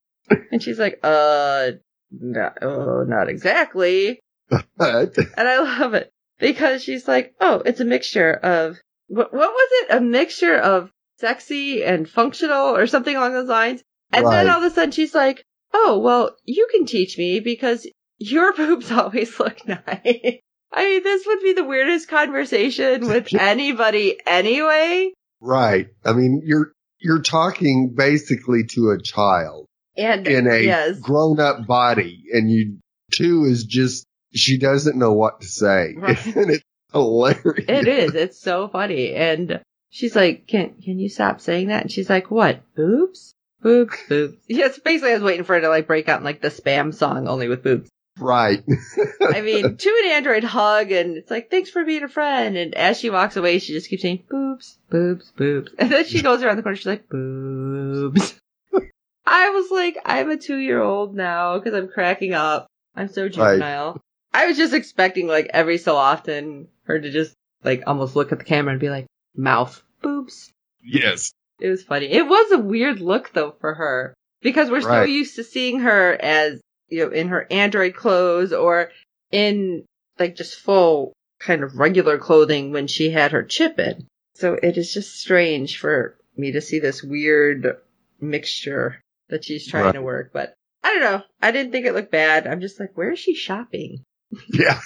And 0.51 0.61
she's 0.63 0.79
like, 0.79 0.99
uh, 1.03 1.71
no, 2.11 2.51
oh, 2.61 3.03
not 3.07 3.29
exactly. 3.29 4.19
But 4.49 4.65
And 5.37 5.47
I 5.47 5.59
love 5.59 5.93
it 5.93 6.11
because 6.39 6.83
she's 6.83 7.07
like, 7.07 7.33
oh, 7.39 7.61
it's 7.65 7.79
a 7.79 7.85
mixture 7.85 8.33
of, 8.33 8.77
what, 9.07 9.33
what 9.33 9.51
was 9.51 9.69
it? 9.83 9.97
A 9.97 10.01
mixture 10.01 10.57
of 10.57 10.91
sexy 11.17 11.83
and 11.83 12.09
functional 12.09 12.75
or 12.75 12.87
something 12.87 13.15
along 13.15 13.33
those 13.33 13.49
lines. 13.49 13.83
And 14.11 14.25
then 14.25 14.49
all 14.49 14.63
of 14.63 14.71
a 14.71 14.73
sudden 14.73 14.91
she's 14.91 15.13
like, 15.13 15.43
oh, 15.73 15.99
well, 15.99 16.35
you 16.45 16.67
can 16.71 16.85
teach 16.85 17.17
me 17.17 17.39
because 17.39 17.87
your 18.17 18.53
boobs 18.57 18.91
always 18.91 19.39
look 19.39 19.67
nice. 19.67 20.39
I 20.71 20.85
mean, 20.85 21.03
this 21.03 21.25
would 21.25 21.41
be 21.41 21.53
the 21.53 21.63
weirdest 21.63 22.07
conversation 22.07 23.07
with 23.07 23.33
anybody 23.39 24.17
anyway. 24.25 25.11
right. 25.41 25.87
I 26.05 26.13
mean, 26.13 26.41
you're 26.43 26.73
you're 26.99 27.21
talking 27.21 27.93
basically 27.95 28.65
to 28.71 28.89
a 28.89 29.01
child 29.01 29.68
And 29.97 30.27
in 30.27 30.47
a 30.47 30.59
yes, 30.59 30.99
grown 30.99 31.39
up 31.39 31.65
body, 31.67 32.23
and 32.31 32.49
you 32.49 32.77
two 33.11 33.45
is 33.45 33.63
just 33.65 34.05
she 34.33 34.57
doesn't 34.57 34.97
know 34.97 35.13
what 35.13 35.41
to 35.41 35.47
say, 35.47 35.93
Right. 35.97 36.25
and 36.35 36.51
it's 36.51 36.63
hilarious. 36.93 37.65
It 37.67 37.87
is. 37.87 38.13
It's 38.15 38.39
so 38.39 38.67
funny. 38.67 39.13
And 39.15 39.61
she's 39.89 40.15
like, 40.15 40.47
"Can 40.47 40.75
can 40.83 40.99
you 40.99 41.09
stop 41.09 41.41
saying 41.41 41.67
that?" 41.67 41.81
And 41.83 41.91
she's 41.91 42.09
like, 42.09 42.31
"What? 42.31 42.61
Boobs? 42.75 43.33
Boobs? 43.61 43.97
Boobs?" 44.07 44.37
Yes. 44.47 44.79
Basically, 44.79 45.11
I 45.11 45.15
was 45.15 45.23
waiting 45.23 45.43
for 45.43 45.55
her 45.55 45.61
to 45.61 45.69
like 45.69 45.87
break 45.87 46.07
out 46.07 46.19
in 46.19 46.25
like 46.25 46.41
the 46.41 46.49
spam 46.49 46.93
song, 46.93 47.27
only 47.27 47.47
with 47.47 47.63
boobs. 47.63 47.89
Right. 48.19 48.61
I 49.33 49.41
mean, 49.41 49.77
to 49.77 50.01
an 50.03 50.11
android 50.11 50.43
hug, 50.43 50.91
and 50.91 51.17
it's 51.17 51.31
like, 51.31 51.49
"Thanks 51.49 51.69
for 51.69 51.83
being 51.85 52.03
a 52.03 52.09
friend." 52.09 52.57
And 52.57 52.75
as 52.75 52.99
she 52.99 53.09
walks 53.09 53.37
away, 53.37 53.59
she 53.59 53.73
just 53.73 53.89
keeps 53.89 54.01
saying, 54.01 54.23
"Boobs, 54.29 54.77
boobs, 54.89 55.31
boobs," 55.35 55.71
and 55.77 55.89
then 55.91 56.05
she 56.05 56.21
goes 56.21 56.43
around 56.43 56.57
the 56.57 56.63
corner. 56.63 56.75
She's 56.75 56.85
like, 56.85 57.09
"Boobs." 57.09 58.35
I 59.31 59.49
was 59.51 59.69
like, 59.69 59.95
I'm 60.05 60.31
a 60.31 60.37
two 60.37 60.57
year 60.57 60.81
old 60.81 61.15
now 61.15 61.59
because 61.59 61.75
I'm 61.75 61.87
cracking 61.87 62.33
up. 62.33 62.65
I'm 62.95 63.09
so 63.09 63.29
juvenile. 63.29 64.01
I 64.33 64.47
was 64.47 64.57
just 64.57 64.73
expecting 64.73 65.27
like 65.27 65.51
every 65.53 65.77
so 65.77 65.95
often 65.95 66.67
her 66.85 66.99
to 66.99 67.11
just 67.11 67.35
like 67.63 67.83
almost 67.85 68.15
look 68.15 68.31
at 68.31 68.39
the 68.39 68.45
camera 68.45 68.71
and 68.71 68.81
be 68.81 68.89
like, 68.89 69.05
mouth, 69.35 69.83
boobs. 70.01 70.51
yes. 70.83 71.31
It 71.59 71.69
was 71.69 71.83
funny. 71.83 72.07
It 72.07 72.25
was 72.25 72.51
a 72.51 72.57
weird 72.57 73.01
look 73.01 73.31
though 73.33 73.53
for 73.61 73.75
her 73.75 74.15
because 74.41 74.71
we're 74.71 74.81
so 74.81 75.03
used 75.03 75.35
to 75.35 75.43
seeing 75.43 75.81
her 75.81 76.17
as, 76.19 76.59
you 76.87 77.05
know, 77.05 77.11
in 77.11 77.27
her 77.27 77.45
android 77.51 77.95
clothes 77.95 78.51
or 78.51 78.89
in 79.31 79.85
like 80.17 80.37
just 80.37 80.59
full 80.59 81.13
kind 81.39 81.61
of 81.63 81.77
regular 81.77 82.17
clothing 82.17 82.71
when 82.71 82.87
she 82.87 83.11
had 83.11 83.33
her 83.33 83.43
chip 83.43 83.77
in. 83.77 84.07
So 84.33 84.53
it 84.53 84.75
is 84.77 84.91
just 84.91 85.19
strange 85.19 85.77
for 85.77 86.17
me 86.35 86.53
to 86.53 86.61
see 86.61 86.79
this 86.79 87.03
weird 87.03 87.77
mixture 88.19 89.01
that 89.29 89.43
she's 89.45 89.67
trying 89.67 89.85
Right. 89.85 89.93
to 89.95 90.01
work, 90.01 90.31
but 90.33 90.53
I 90.83 90.93
don't 90.93 91.01
know. 91.01 91.21
I 91.41 91.51
didn't 91.51 91.71
think 91.71 91.85
it 91.85 91.93
looked 91.93 92.11
bad. 92.11 92.47
I'm 92.47 92.61
just 92.61 92.79
like, 92.79 92.97
where 92.97 93.11
is 93.11 93.19
she 93.19 93.35
shopping? 93.35 94.03
Yeah. 94.47 94.79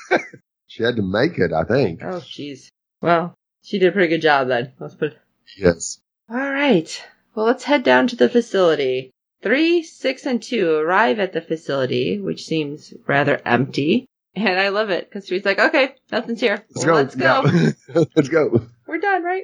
she 0.68 0.84
had 0.84 0.96
to 0.96 1.02
make 1.02 1.38
it, 1.38 1.52
I 1.54 1.64
think. 1.64 2.02
Oh, 2.04 2.20
jeez. 2.22 2.68
Well, 3.02 3.34
she 3.64 3.80
did 3.80 3.90
a 3.90 3.92
pretty 3.92 4.08
good 4.10 4.22
job 4.22 4.48
then. 4.48 4.72
Let's 4.80 4.96
put. 4.96 5.18
Yes. 5.58 6.00
All 6.30 6.38
right. 6.38 7.04
Well, 7.36 7.46
let's 7.46 7.64
head 7.64 7.84
down 7.84 8.08
to 8.08 8.16
the 8.16 8.30
facility. 8.30 9.12
Three, 9.42 9.84
six, 9.84 10.26
and 10.26 10.42
two 10.42 10.72
arrive 10.72 11.20
at 11.20 11.34
the 11.34 11.42
facility, 11.42 12.20
which 12.20 12.46
seems 12.46 12.94
rather 13.08 13.42
empty. 13.46 14.06
And 14.36 14.58
I 14.58 14.70
love 14.70 14.90
it 14.90 15.10
because 15.10 15.28
she's 15.28 15.44
like, 15.46 15.60
"Okay, 15.60 15.94
nothing's 16.12 16.40
here. 16.40 16.64
Let's 16.74 16.86
Well, 16.86 17.44
go. 17.44 17.50
Let's 17.50 17.86
go. 17.86 18.06
Let's 18.16 18.30
go. 18.30 18.66
We're 18.88 18.98
done, 19.00 19.24
right?" 19.24 19.44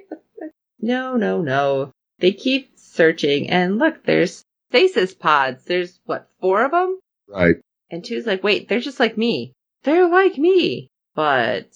No, 0.80 1.16
no, 1.18 1.42
no. 1.42 1.92
They 2.20 2.32
keep 2.32 2.72
searching, 2.78 3.50
and 3.50 3.78
look, 3.78 4.04
there's 4.06 4.42
stasis 4.70 5.14
pods. 5.14 5.64
There's 5.66 6.00
what 6.06 6.28
four 6.40 6.64
of 6.66 6.72
them? 6.72 7.00
Right. 7.28 7.56
And 7.92 8.04
two's 8.04 8.26
like, 8.26 8.44
wait, 8.44 8.68
they're 8.70 8.80
just 8.80 9.00
like 9.00 9.18
me. 9.18 9.54
They're 9.84 10.10
like 10.10 10.38
me. 10.38 10.90
But 11.16 11.70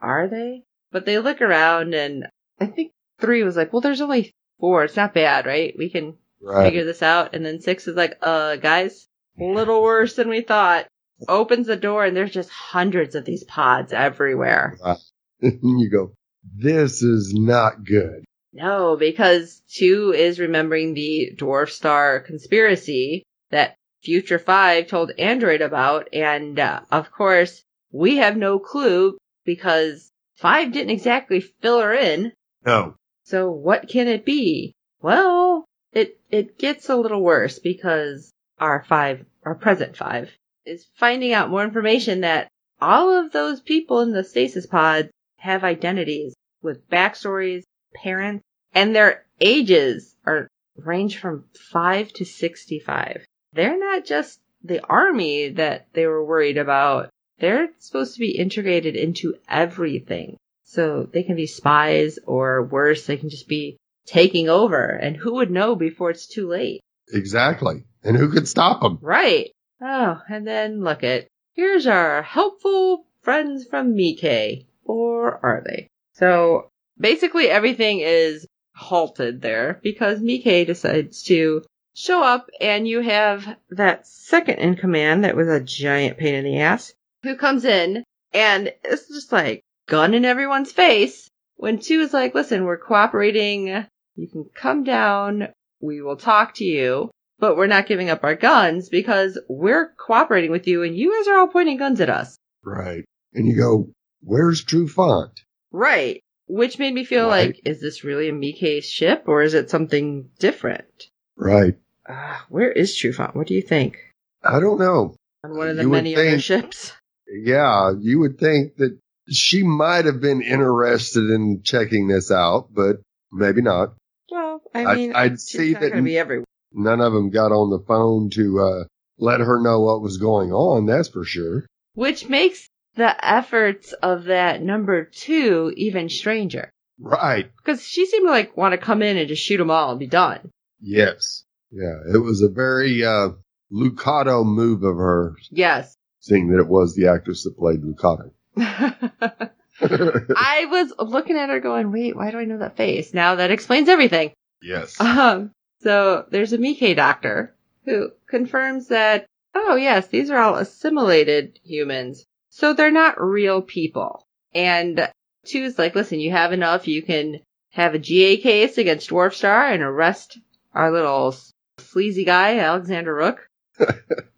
are 0.00 0.28
they? 0.28 0.62
But 0.92 1.06
they 1.06 1.18
look 1.18 1.40
around 1.42 1.94
and 1.94 2.26
I 2.60 2.66
think 2.66 2.92
three 3.20 3.42
was 3.42 3.56
like, 3.56 3.72
well, 3.72 3.80
there's 3.82 4.00
only 4.00 4.32
four. 4.60 4.84
It's 4.84 4.96
not 4.96 5.14
bad, 5.14 5.46
right? 5.46 5.74
We 5.76 5.90
can 5.90 6.14
Right. 6.40 6.66
figure 6.66 6.84
this 6.84 7.02
out. 7.02 7.34
And 7.34 7.44
then 7.44 7.60
six 7.60 7.88
is 7.88 7.96
like, 7.96 8.18
uh, 8.22 8.56
guys, 8.56 9.08
a 9.40 9.44
little 9.44 9.82
worse 9.82 10.14
than 10.14 10.28
we 10.28 10.42
thought. 10.42 10.86
Opens 11.28 11.66
the 11.66 11.76
door 11.76 12.04
and 12.04 12.14
there's 12.16 12.30
just 12.30 12.50
hundreds 12.50 13.14
of 13.14 13.24
these 13.24 13.42
pods 13.42 13.92
everywhere. 13.92 14.78
you 15.40 15.90
go, 15.90 16.12
this 16.54 17.02
is 17.02 17.32
not 17.34 17.84
good. 17.84 18.24
No, 18.56 18.96
because 18.96 19.60
two 19.68 20.14
is 20.16 20.40
remembering 20.40 20.94
the 20.94 21.30
Dwarf 21.36 21.68
Star 21.68 22.20
conspiracy 22.20 23.22
that 23.50 23.74
Future 24.02 24.38
5 24.38 24.86
told 24.86 25.12
Android 25.18 25.60
about. 25.60 26.08
And, 26.14 26.58
uh, 26.58 26.80
of 26.90 27.12
course, 27.12 27.62
we 27.92 28.16
have 28.16 28.34
no 28.34 28.58
clue 28.58 29.18
because 29.44 30.10
5 30.36 30.72
didn't 30.72 30.88
exactly 30.88 31.40
fill 31.40 31.82
her 31.82 31.92
in. 31.92 32.32
No. 32.64 32.94
So 33.24 33.50
what 33.50 33.88
can 33.88 34.08
it 34.08 34.24
be? 34.24 34.72
Well, 35.02 35.66
it, 35.92 36.18
it 36.30 36.58
gets 36.58 36.88
a 36.88 36.96
little 36.96 37.22
worse 37.22 37.58
because 37.58 38.32
our 38.58 38.82
5, 38.88 39.26
our 39.44 39.54
present 39.54 39.98
5, 39.98 40.30
is 40.64 40.86
finding 40.94 41.34
out 41.34 41.50
more 41.50 41.62
information 41.62 42.22
that 42.22 42.48
all 42.80 43.10
of 43.12 43.32
those 43.32 43.60
people 43.60 44.00
in 44.00 44.12
the 44.12 44.24
stasis 44.24 44.66
pods 44.66 45.10
have 45.36 45.62
identities 45.62 46.34
with 46.62 46.88
backstories, 46.88 47.64
parents, 48.02 48.42
and 48.74 48.94
their 48.94 49.24
ages 49.40 50.14
are 50.26 50.48
range 50.76 51.18
from 51.18 51.44
5 51.70 52.12
to 52.14 52.24
65. 52.24 53.24
They're 53.52 53.78
not 53.78 54.04
just 54.04 54.40
the 54.62 54.84
army 54.84 55.50
that 55.50 55.86
they 55.92 56.06
were 56.06 56.24
worried 56.24 56.58
about. 56.58 57.10
They're 57.38 57.68
supposed 57.78 58.14
to 58.14 58.20
be 58.20 58.36
integrated 58.36 58.96
into 58.96 59.34
everything. 59.48 60.36
So 60.64 61.08
they 61.10 61.22
can 61.22 61.36
be 61.36 61.46
spies 61.46 62.18
or 62.26 62.64
worse, 62.64 63.06
they 63.06 63.16
can 63.16 63.30
just 63.30 63.48
be 63.48 63.76
taking 64.06 64.48
over. 64.48 64.84
And 64.84 65.16
who 65.16 65.34
would 65.34 65.50
know 65.50 65.76
before 65.76 66.10
it's 66.10 66.26
too 66.26 66.48
late? 66.48 66.80
Exactly. 67.12 67.84
And 68.02 68.16
who 68.16 68.30
could 68.30 68.48
stop 68.48 68.82
them? 68.82 68.98
Right. 69.00 69.50
Oh, 69.80 70.20
and 70.28 70.46
then 70.46 70.82
look 70.82 71.04
at, 71.04 71.26
here's 71.54 71.86
our 71.86 72.22
helpful 72.22 73.06
friends 73.22 73.66
from 73.66 73.96
Mike. 73.96 74.66
Or 74.84 75.38
are 75.44 75.62
they? 75.64 75.88
So 76.12 76.70
basically 76.98 77.48
everything 77.48 78.00
is 78.00 78.46
halted 78.74 79.40
there 79.40 79.80
because 79.82 80.20
Mike 80.20 80.66
decides 80.66 81.22
to 81.24 81.62
show 81.94 82.22
up 82.22 82.50
and 82.60 82.86
you 82.86 83.00
have 83.00 83.56
that 83.70 84.06
second 84.06 84.58
in 84.58 84.76
command 84.76 85.24
that 85.24 85.36
was 85.36 85.48
a 85.48 85.60
giant 85.60 86.18
pain 86.18 86.34
in 86.34 86.44
the 86.44 86.60
ass 86.60 86.92
who 87.22 87.36
comes 87.36 87.64
in 87.64 88.04
and 88.34 88.72
it's 88.84 89.08
just 89.08 89.32
like 89.32 89.62
gun 89.88 90.12
in 90.12 90.24
everyone's 90.24 90.72
face 90.72 91.30
when 91.56 91.78
two 91.78 92.00
is 92.00 92.12
like, 92.12 92.34
listen, 92.34 92.64
we're 92.64 92.76
cooperating. 92.76 93.86
You 94.14 94.28
can 94.28 94.44
come 94.54 94.84
down. 94.84 95.48
We 95.80 96.02
will 96.02 96.16
talk 96.16 96.54
to 96.54 96.64
you, 96.64 97.10
but 97.38 97.56
we're 97.56 97.66
not 97.66 97.86
giving 97.86 98.10
up 98.10 98.24
our 98.24 98.34
guns 98.34 98.88
because 98.88 99.38
we're 99.48 99.94
cooperating 99.94 100.50
with 100.50 100.66
you 100.66 100.82
and 100.82 100.96
you 100.96 101.14
guys 101.16 101.28
are 101.28 101.38
all 101.38 101.48
pointing 101.48 101.78
guns 101.78 102.00
at 102.00 102.10
us. 102.10 102.36
Right. 102.62 103.04
And 103.34 103.46
you 103.46 103.56
go, 103.56 103.88
where's 104.22 104.64
Truffault? 104.64 105.38
Right. 105.70 106.20
Which 106.48 106.78
made 106.78 106.94
me 106.94 107.04
feel 107.04 107.26
Right. 107.28 107.48
like, 107.48 107.60
is 107.64 107.80
this 107.80 108.04
really 108.04 108.28
a 108.28 108.32
Mike 108.32 108.82
ship 108.84 109.24
or 109.26 109.42
is 109.42 109.54
it 109.54 109.70
something 109.70 110.30
different? 110.38 111.08
Right. 111.36 111.76
Uh, 112.08 112.36
where 112.48 112.70
is 112.70 112.96
Truffault? 112.96 113.34
What 113.34 113.46
do 113.48 113.54
you 113.54 113.62
think? 113.62 113.98
I 114.44 114.60
don't 114.60 114.78
know. 114.78 115.16
On 115.44 115.56
one 115.56 115.68
of 115.68 115.76
the 115.76 115.82
You 115.82 115.90
would 115.90 115.96
many 115.96 116.14
other 116.16 116.38
ships? 116.38 116.92
Yeah, 117.28 117.92
you 117.98 118.20
would 118.20 118.38
think 118.38 118.76
that 118.76 118.96
she 119.28 119.64
might 119.64 120.04
have 120.04 120.20
been 120.20 120.40
interested 120.40 121.28
in 121.30 121.62
checking 121.64 122.06
this 122.06 122.30
out, 122.30 122.68
but 122.72 123.00
maybe 123.32 123.60
not. 123.62 123.94
Well, 124.30 124.62
I 124.72 124.94
mean, 124.94 125.12
I'd 125.14 125.32
she's 125.32 125.42
see 125.48 125.72
not 125.72 125.82
that 125.82 125.88
going 125.90 126.04
to 126.04 126.08
be 126.08 126.18
everywhere. 126.18 126.44
None 126.72 127.00
of 127.00 127.12
them 127.12 127.30
got 127.30 127.50
on 127.52 127.70
the 127.70 127.84
phone 127.86 128.30
to 128.30 128.60
uh, 128.60 128.84
let 129.18 129.40
her 129.40 129.60
know 129.60 129.80
what 129.80 130.00
was 130.02 130.18
going 130.18 130.52
on. 130.52 130.86
That's 130.86 131.08
for 131.08 131.24
sure. 131.24 131.66
Which 131.94 132.28
makes 132.28 132.68
the 132.96 133.26
efforts 133.26 133.92
of 133.92 134.24
that 134.24 134.62
number 134.62 135.04
two 135.04 135.72
even 135.76 136.08
stranger. 136.08 136.70
Right. 136.98 137.50
Because 137.58 137.82
she 137.86 138.06
seemed 138.06 138.26
to 138.26 138.30
like 138.30 138.56
want 138.56 138.72
to 138.72 138.78
come 138.78 139.02
in 139.02 139.16
and 139.16 139.28
just 139.28 139.42
shoot 139.42 139.58
them 139.58 139.70
all 139.70 139.90
and 139.90 139.98
be 140.00 140.06
done. 140.06 140.50
Yes. 140.80 141.44
Yeah. 141.70 141.98
It 142.14 142.18
was 142.18 142.42
a 142.42 142.48
very 142.48 143.04
uh, 143.04 143.30
Lucado 143.72 144.44
move 144.44 144.82
of 144.82 144.96
her, 144.96 145.34
Yes. 145.50 145.94
seeing 146.20 146.48
that 146.48 146.58
it 146.60 146.68
was 146.68 146.94
the 146.94 147.08
actress 147.08 147.44
that 147.44 147.58
played 147.58 147.82
Lucado. 147.82 148.30
I 149.80 150.66
was 150.70 150.92
looking 150.98 151.36
at 151.36 151.50
her 151.50 151.60
going, 151.60 151.92
wait, 151.92 152.16
why 152.16 152.30
do 152.30 152.38
I 152.38 152.44
know 152.44 152.58
that 152.58 152.76
face? 152.76 153.12
Now 153.12 153.34
that 153.36 153.50
explains 153.50 153.88
everything. 153.88 154.32
yes. 154.62 154.96
Um, 155.00 155.50
so 155.82 156.24
there's 156.30 156.52
a 156.54 156.58
Mike 156.58 156.96
doctor 156.96 157.54
who 157.84 158.10
confirms 158.28 158.88
that, 158.88 159.26
oh 159.54 159.76
yes, 159.76 160.08
these 160.08 160.30
are 160.30 160.38
all 160.38 160.54
assimilated 160.56 161.58
humans. 161.62 162.24
So 162.56 162.72
they're 162.72 162.90
not 162.90 163.20
real 163.20 163.60
people. 163.60 164.26
And 164.54 165.10
two's 165.44 165.78
like, 165.78 165.94
listen, 165.94 166.20
you 166.20 166.30
have 166.30 166.54
enough. 166.54 166.88
You 166.88 167.02
can 167.02 167.40
have 167.72 167.94
a 167.94 167.98
GA 167.98 168.38
case 168.38 168.78
against 168.78 169.10
Dwarf 169.10 169.34
Star 169.34 169.66
and 169.66 169.82
arrest 169.82 170.38
our 170.72 170.90
little 170.90 171.36
sleazy 171.76 172.24
guy, 172.24 172.58
Alexander 172.60 173.14
Rook. 173.14 173.46
and 173.78 173.90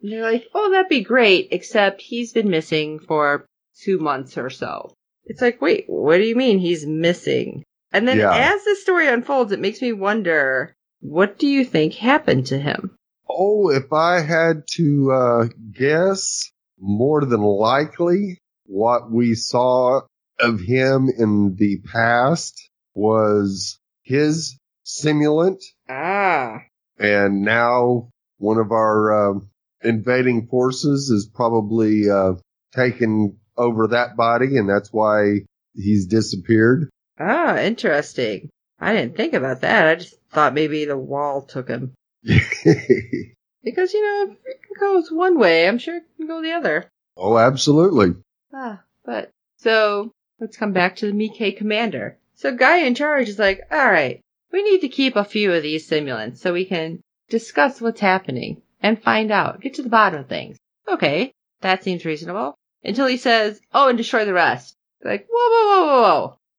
they're 0.03 0.23
like, 0.23 0.49
oh, 0.53 0.73
that'd 0.73 0.89
be 0.89 1.03
great, 1.03 1.49
except 1.53 2.03
he's 2.03 2.33
been 2.33 2.51
missing 2.51 2.99
for 2.99 3.47
two 3.85 4.01
months 4.01 4.37
or 4.37 4.51
so. 4.51 4.93
It's 5.27 5.41
like, 5.41 5.63
wait, 5.63 5.85
what 5.87 6.17
do 6.17 6.25
you 6.25 6.35
mean 6.35 6.59
he's 6.59 6.85
missing? 6.85 7.63
And 7.93 8.09
then 8.09 8.19
Yeah. 8.19 8.35
as 8.35 8.65
the 8.65 8.75
story 8.75 9.07
unfolds, 9.07 9.53
it 9.53 9.61
makes 9.61 9.81
me 9.81 9.93
wonder, 9.93 10.75
what 10.99 11.39
do 11.39 11.47
you 11.47 11.65
think 11.65 11.95
happened 11.95 12.47
to 12.49 12.59
him? 12.59 12.97
Oh, 13.31 13.71
if 13.71 13.93
I 13.93 14.23
had 14.23 14.65
to 14.73 15.13
uh, 15.13 15.49
guess, 15.71 16.51
more 16.81 17.25
than 17.25 17.41
likely, 17.43 18.39
what 18.67 19.11
we 19.11 19.35
saw 19.35 20.01
of 20.41 20.61
him 20.61 21.09
in 21.09 21.57
the 21.57 21.81
past 21.93 22.55
was 22.95 23.79
his 24.03 24.59
simulant, 24.85 25.61
Ah. 25.89 26.59
and 26.99 27.43
now 27.43 28.09
one 28.39 28.59
of 28.59 28.71
our 28.73 29.31
um 29.31 29.51
invading 29.83 30.47
forces 30.49 31.11
is 31.11 31.29
probably 31.33 32.11
uh, 32.11 32.33
taken 32.75 33.37
over 33.57 33.89
that 33.89 34.17
body, 34.17 34.57
and 34.57 34.69
that's 34.69 34.93
why 34.93 35.41
he's 35.75 36.07
disappeared. 36.07 36.89
Ah, 37.19 37.59
interesting. 37.59 38.49
I 38.81 38.93
didn't 38.93 39.17
think 39.17 39.35
about 39.35 39.61
that. 39.63 39.89
I 39.89 39.95
just 39.97 40.15
thought 40.33 40.55
maybe 40.55 40.85
the 40.85 40.97
wall 40.97 41.43
took 41.43 41.69
him. 41.69 41.95
Because, 43.63 43.93
you 43.93 44.03
know, 44.03 44.33
if 44.33 44.39
it 44.47 44.81
goes 44.81 45.11
one 45.11 45.39
way, 45.39 45.67
I'm 45.67 45.79
sure 45.79 45.97
it 45.97 46.05
can 46.17 46.27
go 46.27 46.41
the 46.43 46.53
other. 46.53 46.89
oh, 47.17 47.39
absolutely. 47.39 48.15
Ah, 48.55 48.83
but 49.05 49.31
so 49.57 50.13
let's 50.41 50.57
come 50.57 50.73
back 50.73 50.97
to 50.97 51.07
the 51.07 51.13
Mike 51.13 51.57
commander. 51.57 52.17
So 52.35 52.55
guy 52.55 52.79
in 52.79 52.95
charge 52.95 53.29
is 53.29 53.39
like, 53.39 53.63
all 53.71 53.91
right, 53.91 54.21
we 54.53 54.63
need 54.63 54.81
to 54.83 54.89
keep 54.89 55.17
a 55.17 55.25
few 55.25 55.53
of 55.53 55.63
these 55.63 55.89
simulants 55.89 56.39
so 56.39 56.53
we 56.53 56.65
can 56.65 57.01
discuss 57.29 57.81
what's 57.81 58.01
happening 58.01 58.63
and 58.81 59.03
find 59.03 59.31
out, 59.31 59.61
get 59.61 59.75
to 59.75 59.83
the 59.83 59.89
bottom 59.89 60.21
of 60.21 60.29
things. 60.29 60.57
Okay, 60.87 61.33
that 61.61 61.83
seems 61.83 62.05
reasonable. 62.05 62.55
Until 62.85 63.07
he 63.07 63.17
says, 63.17 63.61
oh, 63.75 63.89
and 63.89 63.99
destroy 63.99 64.25
the 64.25 64.33
rest. 64.33 64.75
Like, 65.03 65.27
whoa, 65.31 65.51
whoa, 65.51 65.67
whoa, 65.67 65.87
whoa, 65.87 66.03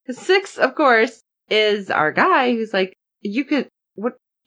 whoa. 0.08 0.14
six, 0.14 0.58
of 0.58 0.76
course, 0.76 1.22
is 1.50 1.90
our 1.90 2.12
guy 2.12 2.52
who's 2.52 2.74
like, 2.74 2.94
you 3.22 3.46
could, 3.46 3.68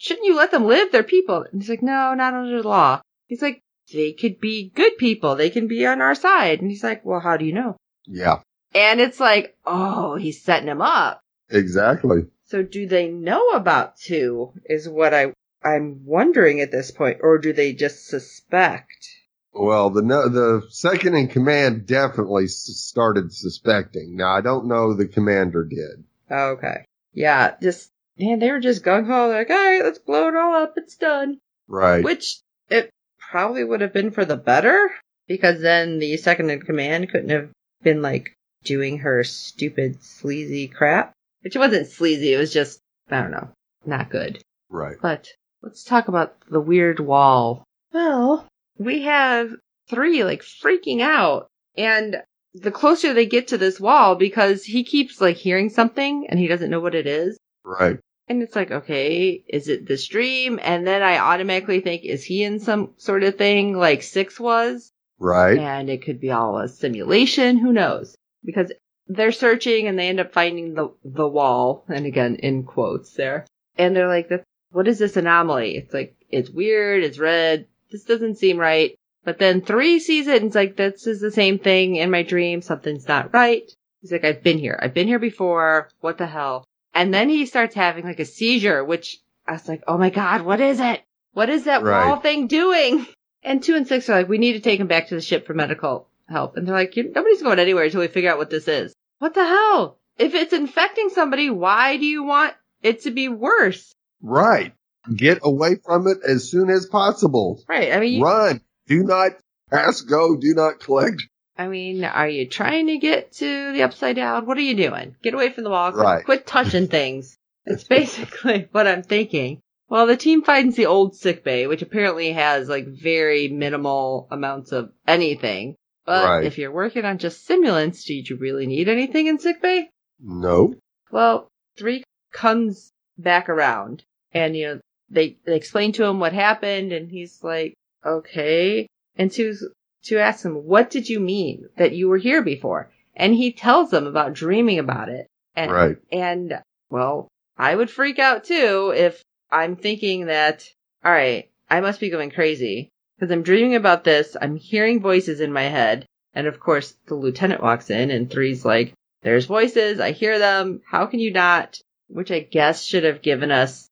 shouldn't 0.02 0.26
you 0.26 0.36
let 0.36 0.50
them 0.50 0.64
live? 0.64 0.90
They're 0.90 1.02
people. 1.04 1.46
And 1.50 1.62
he's 1.62 1.70
like, 1.70 1.82
no, 1.82 2.12
not 2.14 2.34
under 2.34 2.60
the 2.60 2.68
law. 2.68 3.00
He's 3.28 3.40
like, 3.42 3.60
they 3.92 4.12
could 4.12 4.40
be 4.40 4.70
good 4.74 4.96
people. 4.98 5.36
They 5.36 5.50
can 5.50 5.68
be 5.68 5.86
on 5.86 6.00
our 6.00 6.14
side. 6.14 6.60
And 6.60 6.70
he's 6.70 6.82
like, 6.84 7.04
well, 7.04 7.20
how 7.20 7.36
do 7.36 7.44
you 7.44 7.52
know? 7.52 7.76
Yeah, 8.06 8.40
And 8.74 9.00
it's 9.00 9.20
like, 9.20 9.56
oh, 9.64 10.16
he's 10.16 10.42
setting 10.42 10.68
him 10.68 10.82
up. 10.82 11.20
exactly. 11.50 12.26
So 12.46 12.62
do 12.62 12.86
they 12.86 13.08
know 13.08 13.50
about 13.50 13.96
two 13.96 14.52
is 14.66 14.88
what 14.88 15.14
I, 15.14 15.32
I'm 15.62 16.02
wondering 16.04 16.60
at 16.60 16.70
this 16.72 16.90
point, 16.90 17.18
or 17.22 17.38
do 17.38 17.52
they 17.52 17.72
just 17.72 18.06
suspect? 18.08 19.08
Well, 19.54 19.90
the 19.90 20.02
the 20.02 20.66
second 20.70 21.14
in 21.14 21.28
command 21.28 21.86
definitely 21.86 22.48
started 22.48 23.32
suspecting. 23.32 24.16
Now 24.16 24.34
I 24.34 24.40
don't 24.40 24.66
know 24.66 24.94
the 24.94 25.06
commander 25.06 25.64
did. 25.64 26.04
Okay. 26.30 26.84
Yeah, 27.14 27.54
just, 27.62 27.90
man, 28.18 28.38
they 28.38 28.50
were 28.50 28.60
just 28.60 28.84
gung 28.84 29.06
ho. 29.06 29.28
Like, 29.28 29.50
all 29.50 29.56
right, 29.56 29.82
let's 29.82 29.98
blow 29.98 30.28
it 30.28 30.36
all 30.36 30.54
up. 30.54 30.74
It's 30.76 30.96
done. 30.96 31.38
Right. 31.68 32.04
Which 32.04 32.40
it 32.68 32.90
probably 33.30 33.64
would 33.64 33.80
have 33.80 33.92
been 33.92 34.10
for 34.10 34.24
the 34.24 34.36
better 34.36 34.90
because 35.26 35.60
then 35.60 35.98
the 35.98 36.16
second 36.16 36.50
in 36.50 36.60
command 36.60 37.10
couldn't 37.10 37.30
have 37.30 37.50
been 37.82 38.02
like 38.02 38.34
doing 38.64 38.98
her 38.98 39.24
stupid 39.24 40.02
sleazy 40.02 40.68
crap. 40.68 41.12
Which 41.42 41.56
wasn't 41.56 41.88
sleazy. 41.88 42.32
It 42.32 42.38
was 42.38 42.52
just, 42.52 42.78
I 43.10 43.20
don't 43.20 43.32
know, 43.32 43.48
not 43.84 44.10
good. 44.10 44.40
Right. 44.68 44.96
But 45.00 45.28
let's 45.62 45.84
talk 45.84 46.08
about 46.08 46.34
the 46.48 46.60
weird 46.60 47.00
wall. 47.00 47.64
Well, 47.92 48.46
we 48.78 49.02
have 49.02 49.50
three 49.88 50.24
like 50.24 50.42
freaking 50.42 51.00
out 51.00 51.48
and 51.76 52.22
the 52.54 52.70
closer 52.70 53.12
they 53.12 53.26
get 53.26 53.48
to 53.48 53.58
this 53.58 53.80
wall 53.80 54.14
because 54.14 54.64
he 54.64 54.84
keeps 54.84 55.20
like 55.20 55.36
hearing 55.36 55.70
something 55.70 56.26
and 56.28 56.38
he 56.38 56.46
doesn't 56.46 56.70
know 56.70 56.80
what 56.80 56.94
it 56.94 57.06
is. 57.06 57.38
Right. 57.64 57.98
And 58.28 58.42
it's 58.42 58.56
like, 58.56 58.70
okay, 58.70 59.44
is 59.48 59.68
it 59.68 59.86
this 59.86 60.06
dream? 60.06 60.58
And 60.62 60.86
then 60.86 61.02
I 61.02 61.18
automatically 61.18 61.80
think, 61.80 62.04
is 62.04 62.24
he 62.24 62.44
in 62.44 62.60
some 62.60 62.94
sort 62.96 63.24
of 63.24 63.36
thing 63.36 63.76
like 63.76 64.02
Six 64.02 64.38
was? 64.38 64.90
Right. 65.18 65.58
And 65.58 65.90
it 65.90 66.04
could 66.04 66.20
be 66.20 66.30
all 66.30 66.58
a 66.58 66.68
simulation. 66.68 67.58
Who 67.58 67.72
knows? 67.72 68.16
Because 68.44 68.72
they're 69.06 69.32
searching 69.32 69.86
and 69.86 69.98
they 69.98 70.08
end 70.08 70.20
up 70.20 70.32
finding 70.32 70.74
the, 70.74 70.92
the 71.04 71.28
wall. 71.28 71.84
And 71.88 72.06
again, 72.06 72.36
in 72.36 72.64
quotes 72.64 73.12
there. 73.14 73.46
And 73.76 73.94
they're 73.94 74.08
like, 74.08 74.28
"That's- 74.28 74.46
what 74.70 74.88
is 74.88 74.98
this 74.98 75.16
anomaly? 75.16 75.76
It's 75.76 75.92
like, 75.92 76.16
it's 76.30 76.48
weird. 76.50 77.04
It's 77.04 77.18
red. 77.18 77.66
This 77.90 78.04
doesn't 78.04 78.38
seem 78.38 78.56
right. 78.56 78.94
But 79.24 79.38
then 79.38 79.60
three 79.60 79.98
sees 80.00 80.26
it 80.26 80.36
and 80.42 80.46
it's 80.46 80.56
like, 80.56 80.76
this 80.76 81.06
is 81.06 81.20
the 81.20 81.30
same 81.30 81.58
thing 81.58 81.96
in 81.96 82.10
my 82.10 82.22
dream. 82.22 82.62
Something's 82.62 83.06
not 83.06 83.32
right. 83.34 83.70
He's 84.00 84.10
like, 84.10 84.24
I've 84.24 84.42
been 84.42 84.58
here. 84.58 84.78
I've 84.82 84.94
been 84.94 85.06
here 85.06 85.18
before. 85.20 85.90
What 86.00 86.18
the 86.18 86.26
hell? 86.26 86.64
And 86.94 87.12
then 87.12 87.28
he 87.28 87.46
starts 87.46 87.74
having 87.74 88.04
like 88.04 88.20
a 88.20 88.24
seizure, 88.24 88.84
which 88.84 89.18
I 89.46 89.52
was 89.52 89.68
like, 89.68 89.82
oh 89.88 89.98
my 89.98 90.10
God, 90.10 90.42
what 90.42 90.60
is 90.60 90.78
it? 90.80 91.02
What 91.32 91.48
is 91.48 91.64
that 91.64 91.82
Right. 91.82 92.06
wall 92.08 92.16
thing 92.20 92.46
doing? 92.46 93.06
And 93.42 93.62
two 93.62 93.74
and 93.74 93.88
six 93.88 94.08
are 94.08 94.18
like, 94.18 94.28
we 94.28 94.38
need 94.38 94.52
to 94.52 94.60
take 94.60 94.78
him 94.78 94.86
back 94.86 95.08
to 95.08 95.14
the 95.16 95.20
ship 95.20 95.46
for 95.46 95.54
medical 95.54 96.08
help. 96.28 96.56
And 96.56 96.66
they're 96.66 96.74
like, 96.74 96.94
nobody's 96.96 97.42
going 97.42 97.58
anywhere 97.58 97.84
until 97.84 98.00
we 98.00 98.06
figure 98.08 98.30
out 98.30 98.38
what 98.38 98.50
this 98.50 98.68
is. 98.68 98.94
What 99.18 99.34
the 99.34 99.44
hell? 99.44 99.98
If 100.18 100.34
it's 100.34 100.52
infecting 100.52 101.08
somebody, 101.08 101.50
why 101.50 101.96
do 101.96 102.06
you 102.06 102.22
want 102.22 102.54
it 102.82 103.02
to 103.02 103.10
be 103.10 103.28
worse? 103.28 103.92
Right. 104.20 104.74
Get 105.16 105.40
away 105.42 105.76
from 105.84 106.06
it 106.06 106.18
as 106.24 106.48
soon 106.50 106.70
as 106.70 106.86
possible. 106.86 107.60
Right. 107.68 107.92
I 107.92 107.98
mean, 107.98 108.12
you- 108.18 108.24
Run. 108.24 108.60
Do 108.86 109.02
not 109.02 109.32
pass 109.70 110.02
go. 110.02 110.36
Do 110.36 110.54
not 110.54 110.78
collect. 110.80 111.22
I 111.56 111.68
mean, 111.68 112.04
are 112.04 112.28
you 112.28 112.48
trying 112.48 112.86
to 112.86 112.96
get 112.98 113.32
to 113.34 113.72
the 113.72 113.82
upside 113.82 114.16
down? 114.16 114.46
What 114.46 114.56
are 114.56 114.62
you 114.62 114.74
doing? 114.74 115.16
Get 115.22 115.34
away 115.34 115.50
from 115.50 115.64
the 115.64 115.70
wall. 115.70 115.92
Quit, 115.92 116.04
Right. 116.04 116.24
quit 116.24 116.46
touching 116.46 116.88
things. 116.88 117.36
That's 117.66 117.84
basically 117.84 118.68
what 118.72 118.86
I'm 118.86 119.02
thinking. 119.02 119.60
Well, 119.88 120.06
the 120.06 120.16
team 120.16 120.42
finds 120.42 120.76
the 120.76 120.86
old 120.86 121.14
sick 121.14 121.44
bay, 121.44 121.66
which 121.66 121.82
apparently 121.82 122.32
has 122.32 122.68
like 122.68 122.86
very 122.86 123.48
minimal 123.48 124.26
amounts 124.30 124.72
of 124.72 124.90
anything. 125.06 125.76
But 126.06 126.24
Right. 126.24 126.44
if 126.44 126.56
you're 126.58 126.72
working 126.72 127.04
on 127.04 127.18
just 127.18 127.46
simulants, 127.46 128.04
did 128.06 128.28
you 128.30 128.36
really 128.36 128.66
need 128.66 128.88
anything 128.88 129.26
in 129.26 129.38
sick 129.38 129.60
bay? 129.60 129.90
No. 130.18 130.74
Well, 131.10 131.48
three 131.76 132.02
comes 132.32 132.90
back 133.18 133.50
around 133.50 134.02
and, 134.32 134.56
you 134.56 134.66
know, 134.66 134.80
they, 135.10 135.36
they 135.44 135.54
explain 135.56 135.92
to 135.92 136.04
him 136.04 136.18
what 136.18 136.32
happened 136.32 136.92
and 136.92 137.10
he's 137.10 137.44
like, 137.44 137.74
okay. 138.04 138.86
And 139.16 139.30
two, 139.30 139.54
two 140.02 140.18
ask 140.18 140.44
him, 140.44 140.54
what 140.64 140.90
did 140.90 141.08
you 141.08 141.20
mean 141.20 141.68
that 141.76 141.92
you 141.92 142.08
were 142.08 142.18
here 142.18 142.42
before? 142.42 142.90
And 143.14 143.34
he 143.34 143.52
tells 143.52 143.90
them 143.90 144.06
about 144.06 144.32
dreaming 144.34 144.78
about 144.78 145.08
it. 145.08 145.26
And, 145.54 145.70
Right. 145.72 145.96
and, 146.10 146.60
well, 146.90 147.28
I 147.56 147.74
would 147.74 147.90
freak 147.90 148.18
out 148.18 148.44
too 148.44 148.92
if 148.96 149.22
I'm 149.50 149.76
thinking 149.76 150.26
that, 150.26 150.68
alright, 151.04 151.50
I 151.70 151.80
must 151.80 152.00
be 152.00 152.10
going 152.10 152.30
crazy 152.30 152.88
because 153.18 153.30
I'm 153.30 153.42
dreaming 153.42 153.74
about 153.74 154.04
this. 154.04 154.36
I'm 154.40 154.56
hearing 154.56 155.00
voices 155.00 155.40
in 155.40 155.52
my 155.52 155.62
head. 155.64 156.06
And 156.34 156.46
of 156.46 156.58
course, 156.58 156.94
the 157.06 157.14
lieutenant 157.14 157.62
walks 157.62 157.90
in 157.90 158.10
and 158.10 158.30
three's 158.30 158.64
like, 158.64 158.94
there's 159.22 159.46
voices. 159.46 160.00
I 160.00 160.12
hear 160.12 160.38
them. 160.38 160.80
How 160.86 161.06
can 161.06 161.20
you 161.20 161.30
not? 161.32 161.78
Which 162.08 162.30
I 162.30 162.40
guess 162.40 162.84
should 162.84 163.04
have 163.04 163.22
given 163.22 163.50
us 163.50 163.86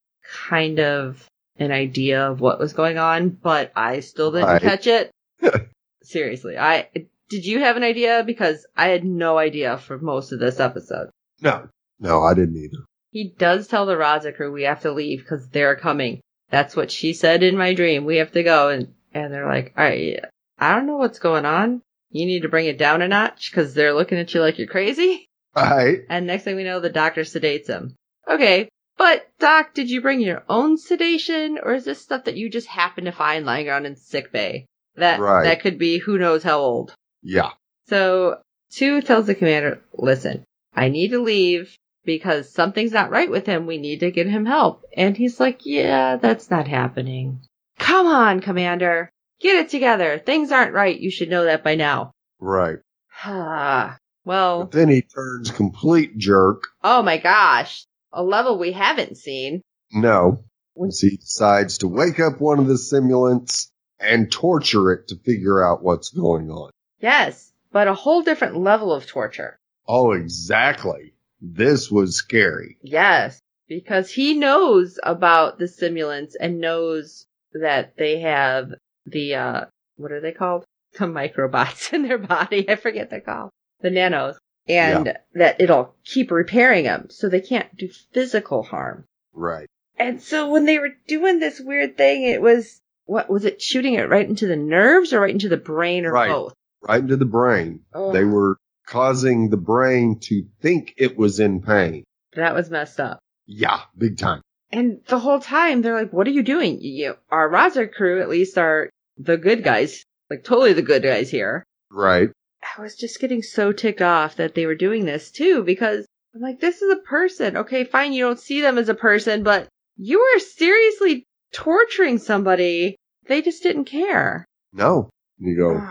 kind 0.48 0.80
of 0.80 1.26
an 1.58 1.72
idea 1.72 2.26
of 2.28 2.40
what 2.40 2.58
was 2.58 2.72
going 2.72 2.98
on, 2.98 3.28
but 3.28 3.70
I 3.76 4.00
still 4.00 4.32
didn't 4.32 4.48
Right. 4.48 4.62
catch 4.62 4.86
it. 4.86 5.10
Seriously, 6.10 6.58
I 6.58 6.88
did 7.28 7.46
you 7.46 7.60
have 7.60 7.76
an 7.76 7.84
idea? 7.84 8.24
Because 8.26 8.66
I 8.76 8.88
had 8.88 9.04
no 9.04 9.38
idea 9.38 9.78
for 9.78 9.98
most 9.98 10.32
of 10.32 10.40
this 10.40 10.58
episode. 10.58 11.10
No. 11.40 11.68
No, 12.00 12.22
I 12.22 12.34
didn't 12.34 12.56
either. 12.56 12.84
he 13.12 13.32
does 13.38 13.68
tell 13.68 13.86
the 13.86 13.94
Raza 13.94 14.34
crew 14.34 14.50
we 14.52 14.64
have 14.64 14.80
to 14.82 14.92
leave 14.92 15.20
because 15.20 15.48
they're 15.48 15.76
coming. 15.76 16.20
That's 16.50 16.74
what 16.74 16.90
she 16.90 17.12
said 17.12 17.42
in 17.42 17.56
my 17.56 17.74
dream. 17.74 18.04
We 18.04 18.16
have 18.16 18.32
to 18.32 18.42
go. 18.42 18.70
And, 18.70 18.94
and 19.14 19.32
they're 19.32 19.46
like, 19.46 19.72
all 19.76 19.84
right, 19.84 20.24
I 20.58 20.74
don't 20.74 20.86
know 20.86 20.96
what's 20.96 21.18
going 21.20 21.44
on. 21.44 21.82
You 22.10 22.26
need 22.26 22.42
to 22.42 22.48
bring 22.48 22.66
it 22.66 22.78
down 22.78 23.02
a 23.02 23.08
notch 23.08 23.50
because 23.50 23.72
they're 23.74 23.94
looking 23.94 24.18
at 24.18 24.34
you 24.34 24.40
like 24.40 24.58
you're 24.58 24.66
crazy. 24.66 25.26
All 25.54 25.64
right. 25.64 26.00
And 26.08 26.26
next 26.26 26.42
thing 26.44 26.56
we 26.56 26.64
know, 26.64 26.80
the 26.80 26.90
doctor 26.90 27.20
sedates 27.22 27.68
him. 27.68 27.94
Okay. 28.28 28.68
But 28.98 29.28
doc, 29.38 29.74
did 29.74 29.88
you 29.90 30.00
bring 30.00 30.20
your 30.20 30.42
own 30.48 30.76
sedation 30.76 31.58
or 31.62 31.74
is 31.74 31.84
this 31.84 32.00
stuff 32.00 32.24
that 32.24 32.36
you 32.36 32.50
just 32.50 32.66
happen 32.66 33.04
to 33.04 33.12
find 33.12 33.46
lying 33.46 33.68
around 33.68 33.86
in 33.86 33.94
sick 33.96 34.32
bay? 34.32 34.66
That, 34.96 35.20
Right. 35.20 35.44
that 35.44 35.60
could 35.62 35.78
be 35.78 35.98
who 35.98 36.18
knows 36.18 36.42
how 36.42 36.58
old. 36.58 36.94
Yeah. 37.22 37.50
So 37.88 38.38
two 38.70 39.00
tells 39.02 39.26
the 39.26 39.34
commander, 39.34 39.80
listen, 39.94 40.44
I 40.74 40.88
need 40.88 41.08
to 41.10 41.20
leave 41.22 41.74
because 42.04 42.52
something's 42.52 42.92
not 42.92 43.10
right 43.10 43.30
with 43.30 43.46
him. 43.46 43.66
We 43.66 43.78
need 43.78 44.00
to 44.00 44.10
get 44.10 44.26
him 44.26 44.46
help. 44.46 44.84
And 44.96 45.16
he's 45.16 45.38
like, 45.40 45.60
yeah, 45.66 46.16
that's 46.16 46.50
not 46.50 46.66
happening. 46.68 47.40
Come 47.78 48.06
on, 48.06 48.40
commander. 48.40 49.10
Get 49.40 49.56
it 49.56 49.68
together. 49.70 50.18
Things 50.18 50.52
aren't 50.52 50.74
right. 50.74 50.98
You 50.98 51.10
should 51.10 51.30
know 51.30 51.44
that 51.44 51.64
by 51.64 51.74
now. 51.74 52.12
Right. 52.38 52.78
Ah, 53.24 53.96
well, 54.24 54.60
But 54.64 54.72
then 54.72 54.88
he 54.88 55.02
turns 55.02 55.50
complete 55.50 56.16
jerk. 56.18 56.62
oh 56.82 57.02
my 57.02 57.18
gosh. 57.18 57.84
A 58.12 58.22
level 58.22 58.58
we 58.58 58.72
haven't 58.72 59.16
seen. 59.16 59.62
No. 59.92 60.44
Once 60.74 61.00
he 61.00 61.16
decides 61.16 61.78
to 61.78 61.88
wake 61.88 62.18
up 62.20 62.40
one 62.40 62.58
of 62.58 62.66
the 62.66 62.74
simulants 62.74 63.68
and 64.00 64.30
torture 64.30 64.92
it 64.92 65.08
to 65.08 65.16
figure 65.16 65.62
out 65.62 65.82
what's 65.82 66.10
going 66.10 66.50
on. 66.50 66.70
Yes, 67.00 67.52
but 67.72 67.88
a 67.88 67.94
whole 67.94 68.22
different 68.22 68.56
level 68.56 68.92
of 68.92 69.06
torture. 69.06 69.58
Oh, 69.86 70.12
exactly. 70.12 71.14
This 71.40 71.90
was 71.90 72.16
scary. 72.16 72.76
Yes, 72.82 73.40
because 73.68 74.10
he 74.10 74.34
knows 74.34 74.98
about 75.02 75.58
the 75.58 75.66
simulants 75.66 76.34
and 76.38 76.60
knows 76.60 77.26
that 77.52 77.96
they 77.96 78.20
have 78.20 78.72
the 79.06 79.34
uh 79.34 79.64
what 79.96 80.12
are 80.12 80.20
they 80.20 80.32
called? 80.32 80.64
The 80.98 81.06
microbots 81.06 81.92
in 81.92 82.02
their 82.02 82.18
body. 82.18 82.68
I 82.68 82.76
forget 82.76 83.10
they're 83.10 83.20
called. 83.20 83.50
The 83.80 83.90
nanos. 83.90 84.36
And 84.68 85.16
that 85.34 85.60
it'll 85.60 85.94
keep 86.04 86.30
repairing 86.30 86.84
them 86.84 87.08
so 87.10 87.28
they 87.28 87.40
can't 87.40 87.74
do 87.76 87.88
physical 88.12 88.62
harm. 88.62 89.04
Right. 89.32 89.66
And 89.98 90.22
so 90.22 90.50
when 90.50 90.64
they 90.64 90.78
were 90.78 90.90
doing 91.08 91.40
this 91.40 91.60
weird 91.60 91.96
thing, 91.96 92.22
it 92.22 92.40
was 92.40 92.80
what 93.06 93.28
was 93.30 93.44
it 93.44 93.60
shooting 93.62 93.94
it 93.94 94.08
right 94.08 94.28
into 94.28 94.46
the 94.46 94.56
nerves 94.56 95.12
or 95.12 95.20
right 95.20 95.30
into 95.34 95.48
the 95.48 95.56
brain 95.56 96.06
or 96.06 96.12
Right. 96.12 96.28
both? 96.30 96.54
Right 96.86 97.00
into 97.00 97.16
the 97.16 97.24
brain. 97.26 97.80
Oh, 97.92 98.12
They 98.12 98.24
were 98.24 98.56
causing 98.86 99.50
the 99.50 99.56
brain 99.56 100.18
to 100.20 100.44
think 100.60 100.94
it 100.96 101.16
was 101.16 101.40
in 101.40 101.60
pain. 101.62 102.04
that 102.34 102.54
was 102.54 102.70
messed 102.70 103.00
up. 103.00 103.18
Yeah, 103.46 103.80
big 103.98 104.16
time. 104.18 104.40
And 104.70 105.00
the 105.08 105.18
whole 105.18 105.40
time 105.40 105.82
they're 105.82 105.96
like, 105.96 106.12
"What 106.12 106.28
are 106.28 106.30
you 106.30 106.44
doing? 106.44 106.80
You, 106.80 107.16
our 107.28 107.48
Raza 107.50 107.92
crew, 107.92 108.20
at 108.20 108.28
least, 108.28 108.56
are 108.56 108.88
the 109.18 109.36
good 109.36 109.64
guys, 109.64 110.04
like 110.30 110.44
totally 110.44 110.72
the 110.72 110.82
good 110.82 111.02
guys 111.02 111.28
here." 111.30 111.64
Right. 111.90 112.30
I 112.78 112.80
was 112.82 112.94
just 112.94 113.18
getting 113.20 113.42
so 113.42 113.72
ticked 113.72 114.00
off 114.02 114.36
that 114.36 114.54
they 114.54 114.66
were 114.66 114.76
doing 114.76 115.04
this 115.04 115.32
too 115.32 115.64
because 115.64 116.06
I'm 116.34 116.40
like, 116.40 116.60
"This 116.60 116.82
is 116.82 116.92
a 116.92 116.96
person. 117.02 117.56
Okay, 117.56 117.82
fine, 117.82 118.12
you 118.12 118.22
don't 118.24 118.38
see 118.38 118.60
them 118.60 118.78
as 118.78 118.88
a 118.88 118.94
person, 118.94 119.42
but 119.42 119.66
you 119.96 120.20
are 120.20 120.38
seriously 120.38 121.24
torturing 121.52 122.18
somebody. 122.18 122.96
They 123.26 123.42
just 123.42 123.62
didn't 123.62 123.84
care." 123.84 124.44
No. 124.72 125.10
You 125.38 125.56
go, 125.56 125.88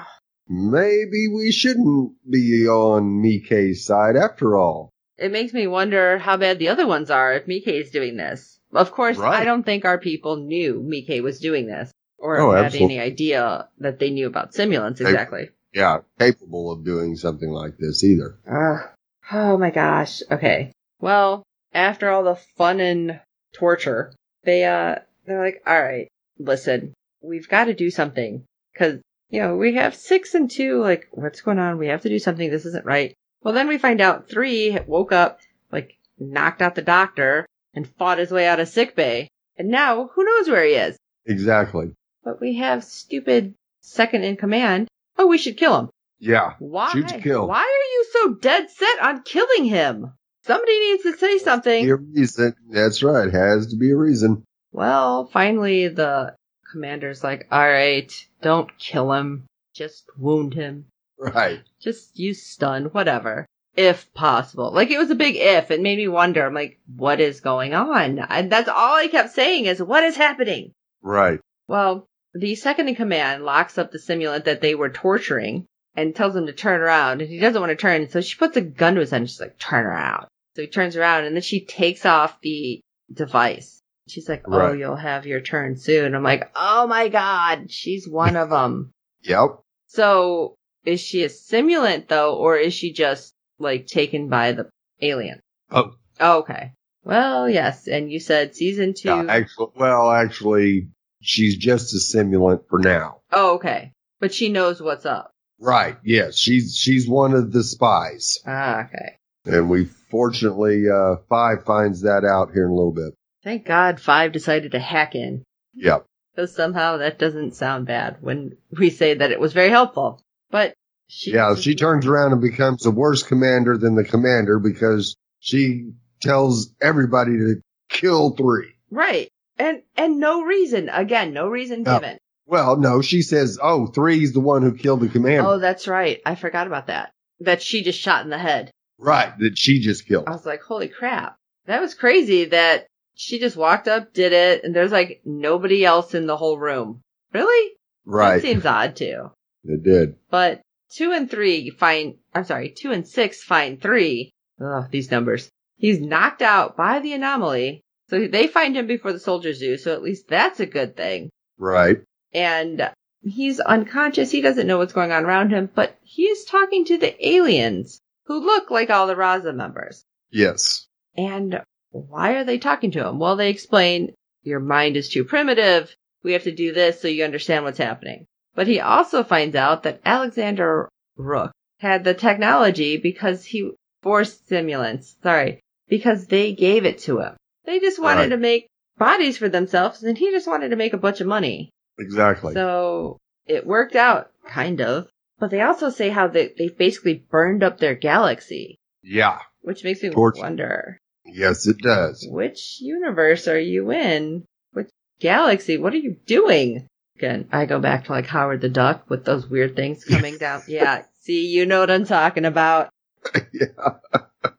maybe 0.48 1.28
we 1.28 1.52
shouldn't 1.52 2.12
be 2.30 2.68
on 2.68 3.22
Mike's 3.22 3.84
side 3.86 4.16
after 4.16 4.58
all. 4.58 4.90
It 5.18 5.32
makes 5.32 5.54
me 5.54 5.68
wonder 5.68 6.18
how 6.18 6.38
bad 6.38 6.60
the 6.60 6.70
other 6.70 6.88
ones 6.88 7.10
are 7.12 7.34
if 7.34 7.48
Mike 7.48 7.68
is 7.68 7.90
doing 7.92 8.16
this. 8.16 8.60
Of 8.72 8.92
course, 8.92 9.18
Right. 9.18 9.42
I 9.42 9.46
don't 9.46 9.64
think 9.64 9.86
our 9.86 9.98
people 9.98 10.38
knew 10.38 10.82
Mike 10.88 11.22
was 11.24 11.40
doing 11.40 11.66
this 11.66 11.92
or 12.20 12.40
Oh, 12.40 12.52
had 12.52 12.66
absolutely. 12.66 12.98
any 12.98 13.04
idea 13.04 13.68
that 13.80 14.00
they 14.00 14.12
knew 14.12 14.28
about 14.28 14.54
simulants 14.54 14.98
They- 15.00 15.06
exactly. 15.10 15.50
Yeah, 15.74 16.00
capable 16.20 16.72
of 16.72 16.86
doing 16.86 17.16
something 17.16 17.50
like 17.50 17.78
this 17.78 18.04
either. 18.04 18.38
Ugh. 18.48 18.90
Oh 19.32 19.58
my 19.58 19.70
gosh. 19.72 20.22
Okay. 20.32 20.72
Well, 21.02 21.44
after 21.74 22.10
all 22.10 22.24
the 22.24 22.36
fun 22.58 22.80
and 22.80 23.20
torture, 23.54 24.14
they 24.44 24.64
uh 24.64 24.96
they're 25.30 25.44
like, 25.44 25.62
"All 25.66 25.82
right, 25.82 26.08
listen, 26.38 26.94
we've 27.22 27.48
got 27.50 27.66
to 27.66 27.74
do 27.74 27.90
something 27.90 28.44
cuz 28.76 29.02
you 29.30 29.42
know, 29.42 29.56
we 29.56 29.76
have 29.76 29.94
6 29.94 30.34
and 30.34 30.50
2 30.50 30.80
like 30.82 31.08
what's 31.12 31.42
going 31.42 31.60
on? 31.60 31.78
We 31.78 31.88
have 31.88 32.02
to 32.02 32.10
do 32.10 32.20
something. 32.20 32.50
This 32.50 32.66
isn't 32.66 32.86
right." 32.86 33.14
Well, 33.44 33.54
then 33.54 33.68
we 33.68 33.78
find 33.78 34.02
out 34.02 34.30
3 34.30 34.80
woke 34.88 35.12
up 35.12 35.40
like 35.72 35.96
knocked 36.18 36.62
out 36.62 36.76
the 36.76 36.82
doctor 36.82 37.46
and 37.74 37.88
fought 37.88 38.18
his 38.18 38.32
way 38.32 38.48
out 38.48 38.60
of 38.60 38.68
sick 38.68 38.96
bay. 38.96 39.30
And 39.58 39.70
now 39.70 40.10
who 40.14 40.24
knows 40.24 40.50
where 40.50 40.66
he 40.66 40.74
is? 40.74 40.98
Exactly. 41.26 41.92
But 42.24 42.42
we 42.42 42.56
have 42.56 42.84
stupid 42.84 43.54
second 43.82 44.24
in 44.24 44.36
command. 44.36 44.88
Oh, 45.18 45.28
we 45.28 45.38
should 45.38 45.58
kill 45.58 45.78
him. 45.78 45.90
Yeah. 46.20 46.54
Why? 46.60 46.92
Shoot 46.92 47.08
to 47.10 47.22
kill. 47.22 47.48
Why 47.48 47.62
are 47.62 47.90
you 47.94 48.06
so 48.12 48.34
dead 48.36 48.70
set 48.72 49.00
on 49.02 49.22
killing 49.24 49.66
him? 49.66 50.12
Somebody 50.44 50.80
needs 50.80 51.04
to 51.04 51.18
say 51.18 51.38
something. 51.38 51.86
Be 51.86 51.92
a 51.92 51.96
reason. 51.96 52.56
That's 52.70 53.04
right. 53.04 53.32
Has 53.32 53.68
to 53.68 53.78
be 53.78 53.92
a 53.92 53.96
reason. 53.96 54.44
Well, 54.72 55.26
finally 55.26 55.88
the 55.88 56.36
commander's 56.72 57.24
like, 57.24 57.48
alright, 57.52 58.14
don't 58.42 58.78
kill 58.78 59.12
him. 59.14 59.46
Just 59.74 60.06
wound 60.18 60.54
him. 60.54 60.86
Right. 61.18 61.62
Just 61.80 62.18
use 62.18 62.44
stun, 62.44 62.86
whatever. 62.86 63.46
If 63.76 64.14
possible. 64.14 64.72
Like 64.72 64.92
it 64.92 64.98
was 64.98 65.10
a 65.10 65.16
big 65.16 65.36
if. 65.36 65.72
It 65.72 65.82
made 65.82 65.98
me 65.98 66.08
wonder. 66.08 66.46
I'm 66.46 66.54
like, 66.54 66.80
what 66.96 67.20
is 67.20 67.42
going 67.42 67.74
on? 67.74 68.20
And 68.20 68.52
that's 68.52 68.70
all 68.70 68.96
I 68.96 69.08
kept 69.08 69.32
saying 69.32 69.66
is, 69.66 69.82
what 69.82 70.04
is 70.04 70.16
happening? 70.16 70.72
Right. 71.02 71.40
Well, 71.68 72.08
the 72.34 72.56
second 72.56 72.90
in 72.90 72.96
command 72.96 73.44
locks 73.44 73.78
up 73.78 73.92
the 73.92 73.98
simulant 73.98 74.46
that 74.46 74.62
they 74.62 74.76
were 74.76 74.90
torturing 74.90 75.66
and 75.96 76.16
tells 76.16 76.36
him 76.36 76.46
to 76.46 76.54
turn 76.54 76.82
around, 76.82 77.22
and 77.22 77.30
he 77.30 77.40
doesn't 77.40 77.60
want 77.60 77.72
to 77.72 77.76
turn, 77.76 78.10
so 78.10 78.22
she 78.22 78.38
puts 78.38 78.56
a 78.56 78.62
gun 78.62 78.96
to 78.96 79.02
his 79.02 79.12
head 79.12 79.22
and 79.22 79.30
she's 79.30 79.40
like, 79.40 79.58
turn 79.58 79.86
around. 79.86 80.28
So 80.56 80.62
he 80.62 80.68
turns 80.68 80.96
around 80.96 81.26
and 81.26 81.36
then 81.36 81.42
she 81.42 81.66
takes 81.66 82.06
off 82.06 82.40
the 82.42 82.82
device. 83.12 83.79
She's 84.10 84.28
like, 84.30 84.44
oh, 84.48 84.58
Right. 84.58 84.78
you'll 84.80 84.96
have 84.96 85.26
your 85.26 85.42
turn 85.42 85.78
soon. 85.78 86.16
I'm 86.16 86.24
like, 86.24 86.50
oh 86.56 86.88
my 86.88 87.08
god, 87.10 87.72
she's 87.72 88.08
one 88.08 88.36
of 88.36 88.50
them. 88.50 88.92
Yep. 89.24 89.60
So 89.88 90.56
is 90.86 91.00
she 91.02 91.24
a 91.24 91.30
simulant 91.30 92.08
though, 92.08 92.36
or 92.36 92.58
is 92.58 92.74
she 92.74 92.94
just 92.94 93.34
like 93.60 93.88
taken 93.88 94.30
by 94.30 94.52
the 94.54 94.70
alien? 95.02 95.40
Oh. 95.72 95.92
Okay. 96.20 96.74
Well, 97.04 97.50
yes, 97.50 97.88
and 97.88 98.12
you 98.12 98.20
said 98.20 98.56
season 98.56 98.94
two. 98.94 99.08
Yeah, 99.10 99.26
actually, 99.30 99.68
well, 99.76 100.12
actually, 100.12 100.90
she's 101.22 101.58
just 101.58 101.94
a 101.94 101.98
simulant 101.98 102.68
for 102.70 102.80
now. 102.80 103.22
oh, 103.32 103.56
okay. 103.56 103.94
But 104.20 104.34
she 104.34 104.50
knows 104.50 104.82
what's 104.82 105.06
up. 105.06 105.32
Right. 105.62 105.98
Yes. 106.04 106.38
She's, 106.38 106.76
she's 106.76 107.08
one 107.08 107.34
of 107.34 107.52
the 107.54 107.64
spies. 107.64 108.38
Ah, 108.46 108.86
okay. 108.86 109.16
And 109.46 109.70
we 109.70 109.86
fortunately, 110.12 110.84
uh, 110.90 111.16
Five 111.30 111.64
finds 111.66 112.02
that 112.02 112.24
out 112.26 112.52
here 112.54 112.66
in 112.66 112.72
a 112.72 112.76
little 112.76 112.92
bit. 112.94 113.14
Thank 113.50 113.66
God 113.66 114.00
Five 114.00 114.32
decided 114.32 114.74
to 114.74 114.80
hack 114.80 115.16
in. 115.16 115.44
Yep. 115.74 116.06
Because 116.36 116.56
somehow 116.56 116.98
that 116.98 117.18
doesn't 117.18 117.56
sound 117.56 117.88
bad 117.88 118.18
when 118.22 118.56
we 118.78 118.92
say 118.92 119.16
that 119.16 119.32
it 119.32 119.40
was 119.40 119.54
very 119.54 119.72
helpful. 119.72 120.22
But 120.52 120.76
she. 121.08 121.32
Yeah. 121.34 121.56
She 121.56 121.74
turns 121.74 122.06
around 122.06 122.32
and 122.34 122.42
becomes 122.42 122.86
a 122.86 122.92
worse 122.92 123.24
commander 123.24 123.76
than 123.76 123.96
the 123.96 124.04
commander 124.04 124.60
because 124.60 125.16
she 125.40 125.94
tells 126.22 126.72
everybody 126.80 127.32
to 127.40 127.62
kill 127.90 128.36
three. 128.36 128.76
Right. 128.92 129.30
And, 129.58 129.82
and 129.98 130.20
no 130.20 130.44
reason. 130.44 130.88
Again, 130.88 131.34
no 131.34 131.48
reason 131.48 131.82
No. 131.82 131.96
given. 132.00 132.20
Well, 132.46 132.78
no, 132.78 133.02
she 133.02 133.24
says, 133.24 133.58
oh, 133.60 133.88
three's 133.88 134.32
the 134.34 134.42
one 134.42 134.62
who 134.62 134.76
killed 134.76 135.00
the 135.00 135.10
commander. 135.10 135.50
Oh, 135.50 135.58
that's 135.58 135.88
right. 135.88 136.22
I 136.24 136.36
forgot 136.36 136.68
about 136.68 136.86
that. 136.86 137.10
That 137.40 137.64
she 137.64 137.82
just 137.82 138.00
shot 138.00 138.24
in 138.24 138.30
the 138.30 138.38
head. 138.38 138.70
right. 139.00 139.34
That 139.40 139.58
she 139.58 139.80
just 139.80 140.08
killed. 140.08 140.26
I 140.28 140.32
was 140.34 140.46
like, 140.46 140.62
holy 140.62 140.88
crap. 140.88 141.36
That 141.66 141.82
was 141.82 141.96
crazy 141.96 142.46
that 142.46 142.86
she 143.20 143.38
just 143.38 143.58
walked 143.58 143.90
up, 143.90 144.14
did 144.14 144.32
it, 144.32 144.64
and 144.64 144.74
there's 144.74 144.94
like 144.94 145.22
nobody 145.26 145.84
else 145.84 146.16
in 146.16 146.26
the 146.26 146.38
whole 146.38 146.58
room. 146.58 147.02
Really? 147.34 147.74
right. 148.06 148.36
That 148.36 148.42
seems 148.42 148.66
odd 148.66 148.96
too. 148.96 149.30
It 149.66 149.84
did. 149.84 150.16
But 150.32 150.62
two 150.94 151.12
and 151.12 151.30
three 151.30 151.70
find, 151.70 152.16
I'm 152.34 152.46
sorry, 152.46 152.70
two 152.70 152.92
and 152.92 153.06
six 153.06 153.44
find 153.44 153.82
three. 153.82 154.32
Ugh, 154.64 154.90
these 154.90 155.12
numbers. 155.12 155.50
He's 155.76 156.00
knocked 156.00 156.42
out 156.42 156.78
by 156.78 157.00
the 157.00 157.12
anomaly. 157.12 157.82
So 158.10 158.26
they 158.26 158.48
find 158.48 158.78
him 158.78 158.88
before 158.88 159.12
the 159.12 159.20
soldiers 159.20 159.60
do. 159.60 159.78
So 159.78 159.94
at 159.94 160.02
least 160.02 160.30
that's 160.30 160.62
a 160.62 160.66
good 160.66 160.96
thing. 160.96 161.30
Right. 161.58 161.98
And 162.34 162.90
he's 163.22 163.60
unconscious. 163.60 164.32
He 164.32 164.40
doesn't 164.40 164.66
know 164.66 164.78
what's 164.78 164.94
going 164.94 165.12
on 165.12 165.26
around 165.26 165.52
him, 165.52 165.70
but 165.76 165.98
he's 166.04 166.46
talking 166.46 166.86
to 166.86 166.98
the 166.98 167.28
aliens 167.28 168.00
who 168.28 168.40
look 168.40 168.72
like 168.72 168.90
all 168.90 169.08
the 169.08 169.16
Raza 169.16 169.54
members. 169.54 170.06
Yes. 170.32 170.88
And 171.18 171.62
why 171.92 172.34
are 172.34 172.44
they 172.44 172.58
talking 172.58 172.92
to 172.92 173.08
him? 173.08 173.20
Well, 173.20 173.36
they 173.36 173.50
explain 173.50 174.14
your 174.44 174.60
mind 174.60 174.98
is 174.98 175.10
too 175.10 175.24
primitive. 175.24 175.94
We 176.24 176.34
have 176.34 176.44
to 176.44 176.52
do 176.52 176.74
this 176.74 177.02
so 177.02 177.08
you 177.08 177.24
understand 177.24 177.64
what's 177.66 177.78
happening. 177.78 178.26
But 178.56 178.68
he 178.68 178.80
also 178.80 179.24
finds 179.24 179.56
out 179.56 179.84
that 179.84 180.02
Alexander 180.06 180.90
Rook 181.18 181.52
had 181.80 182.04
the 182.04 182.14
technology 182.14 182.98
because 182.98 183.46
he 183.46 183.72
forced 184.02 184.48
simulants, 184.50 185.16
sorry, 185.24 185.62
because 185.88 186.28
they 186.28 186.54
gave 186.54 186.86
it 186.86 187.00
to 187.00 187.20
him. 187.20 187.36
They 187.66 187.80
just 187.80 188.00
wanted 188.02 188.22
Right. 188.24 188.30
to 188.30 188.38
make 188.38 188.68
bodies 188.98 189.38
for 189.38 189.50
themselves 189.50 190.04
and 190.04 190.18
he 190.18 190.32
just 190.32 190.48
wanted 190.48 190.70
to 190.70 190.76
make 190.76 190.94
a 190.94 190.98
bunch 190.98 191.22
of 191.22 191.28
money. 191.28 191.70
Exactly. 191.98 192.54
So 192.54 193.18
it 193.46 193.66
worked 193.66 193.96
out, 193.96 194.32
kind 194.48 194.82
of. 194.82 195.08
But 195.40 195.52
they 195.52 195.62
also 195.62 195.90
say 195.90 196.10
how 196.10 196.28
they, 196.28 196.54
they 196.58 196.68
basically 196.68 197.24
burned 197.30 197.64
up 197.64 197.78
their 197.80 197.96
galaxy, 197.96 198.78
yeah. 199.04 199.40
which 199.62 199.84
makes 199.86 200.04
me 200.04 200.10
Torch. 200.10 200.38
wonder, 200.38 200.98
Yes, 201.34 201.68
it 201.68 201.78
does. 201.80 202.26
which 202.30 202.78
universe 202.82 203.48
are 203.48 203.60
you 203.60 203.92
in? 203.92 204.46
Which 204.74 204.90
galaxy? 205.20 205.78
What 205.78 205.94
are 205.94 205.98
you 205.98 206.18
doing? 206.26 206.88
Again, 207.18 207.50
I 207.52 207.66
go 207.66 207.80
back 207.80 208.06
to 208.06 208.12
like 208.12 208.28
Howard 208.28 208.62
the 208.62 208.70
Duck 208.70 209.10
with 209.10 209.26
those 209.26 209.46
weird 209.48 209.76
things 209.76 210.06
coming 210.06 210.38
down. 210.40 210.62
Yeah, 210.68 211.04
see, 211.22 211.48
you 211.48 211.66
know 211.66 211.82
what 211.82 211.92
I'm 211.92 212.06
talking 212.06 212.46
about. 212.46 212.90
yeah. 213.54 213.98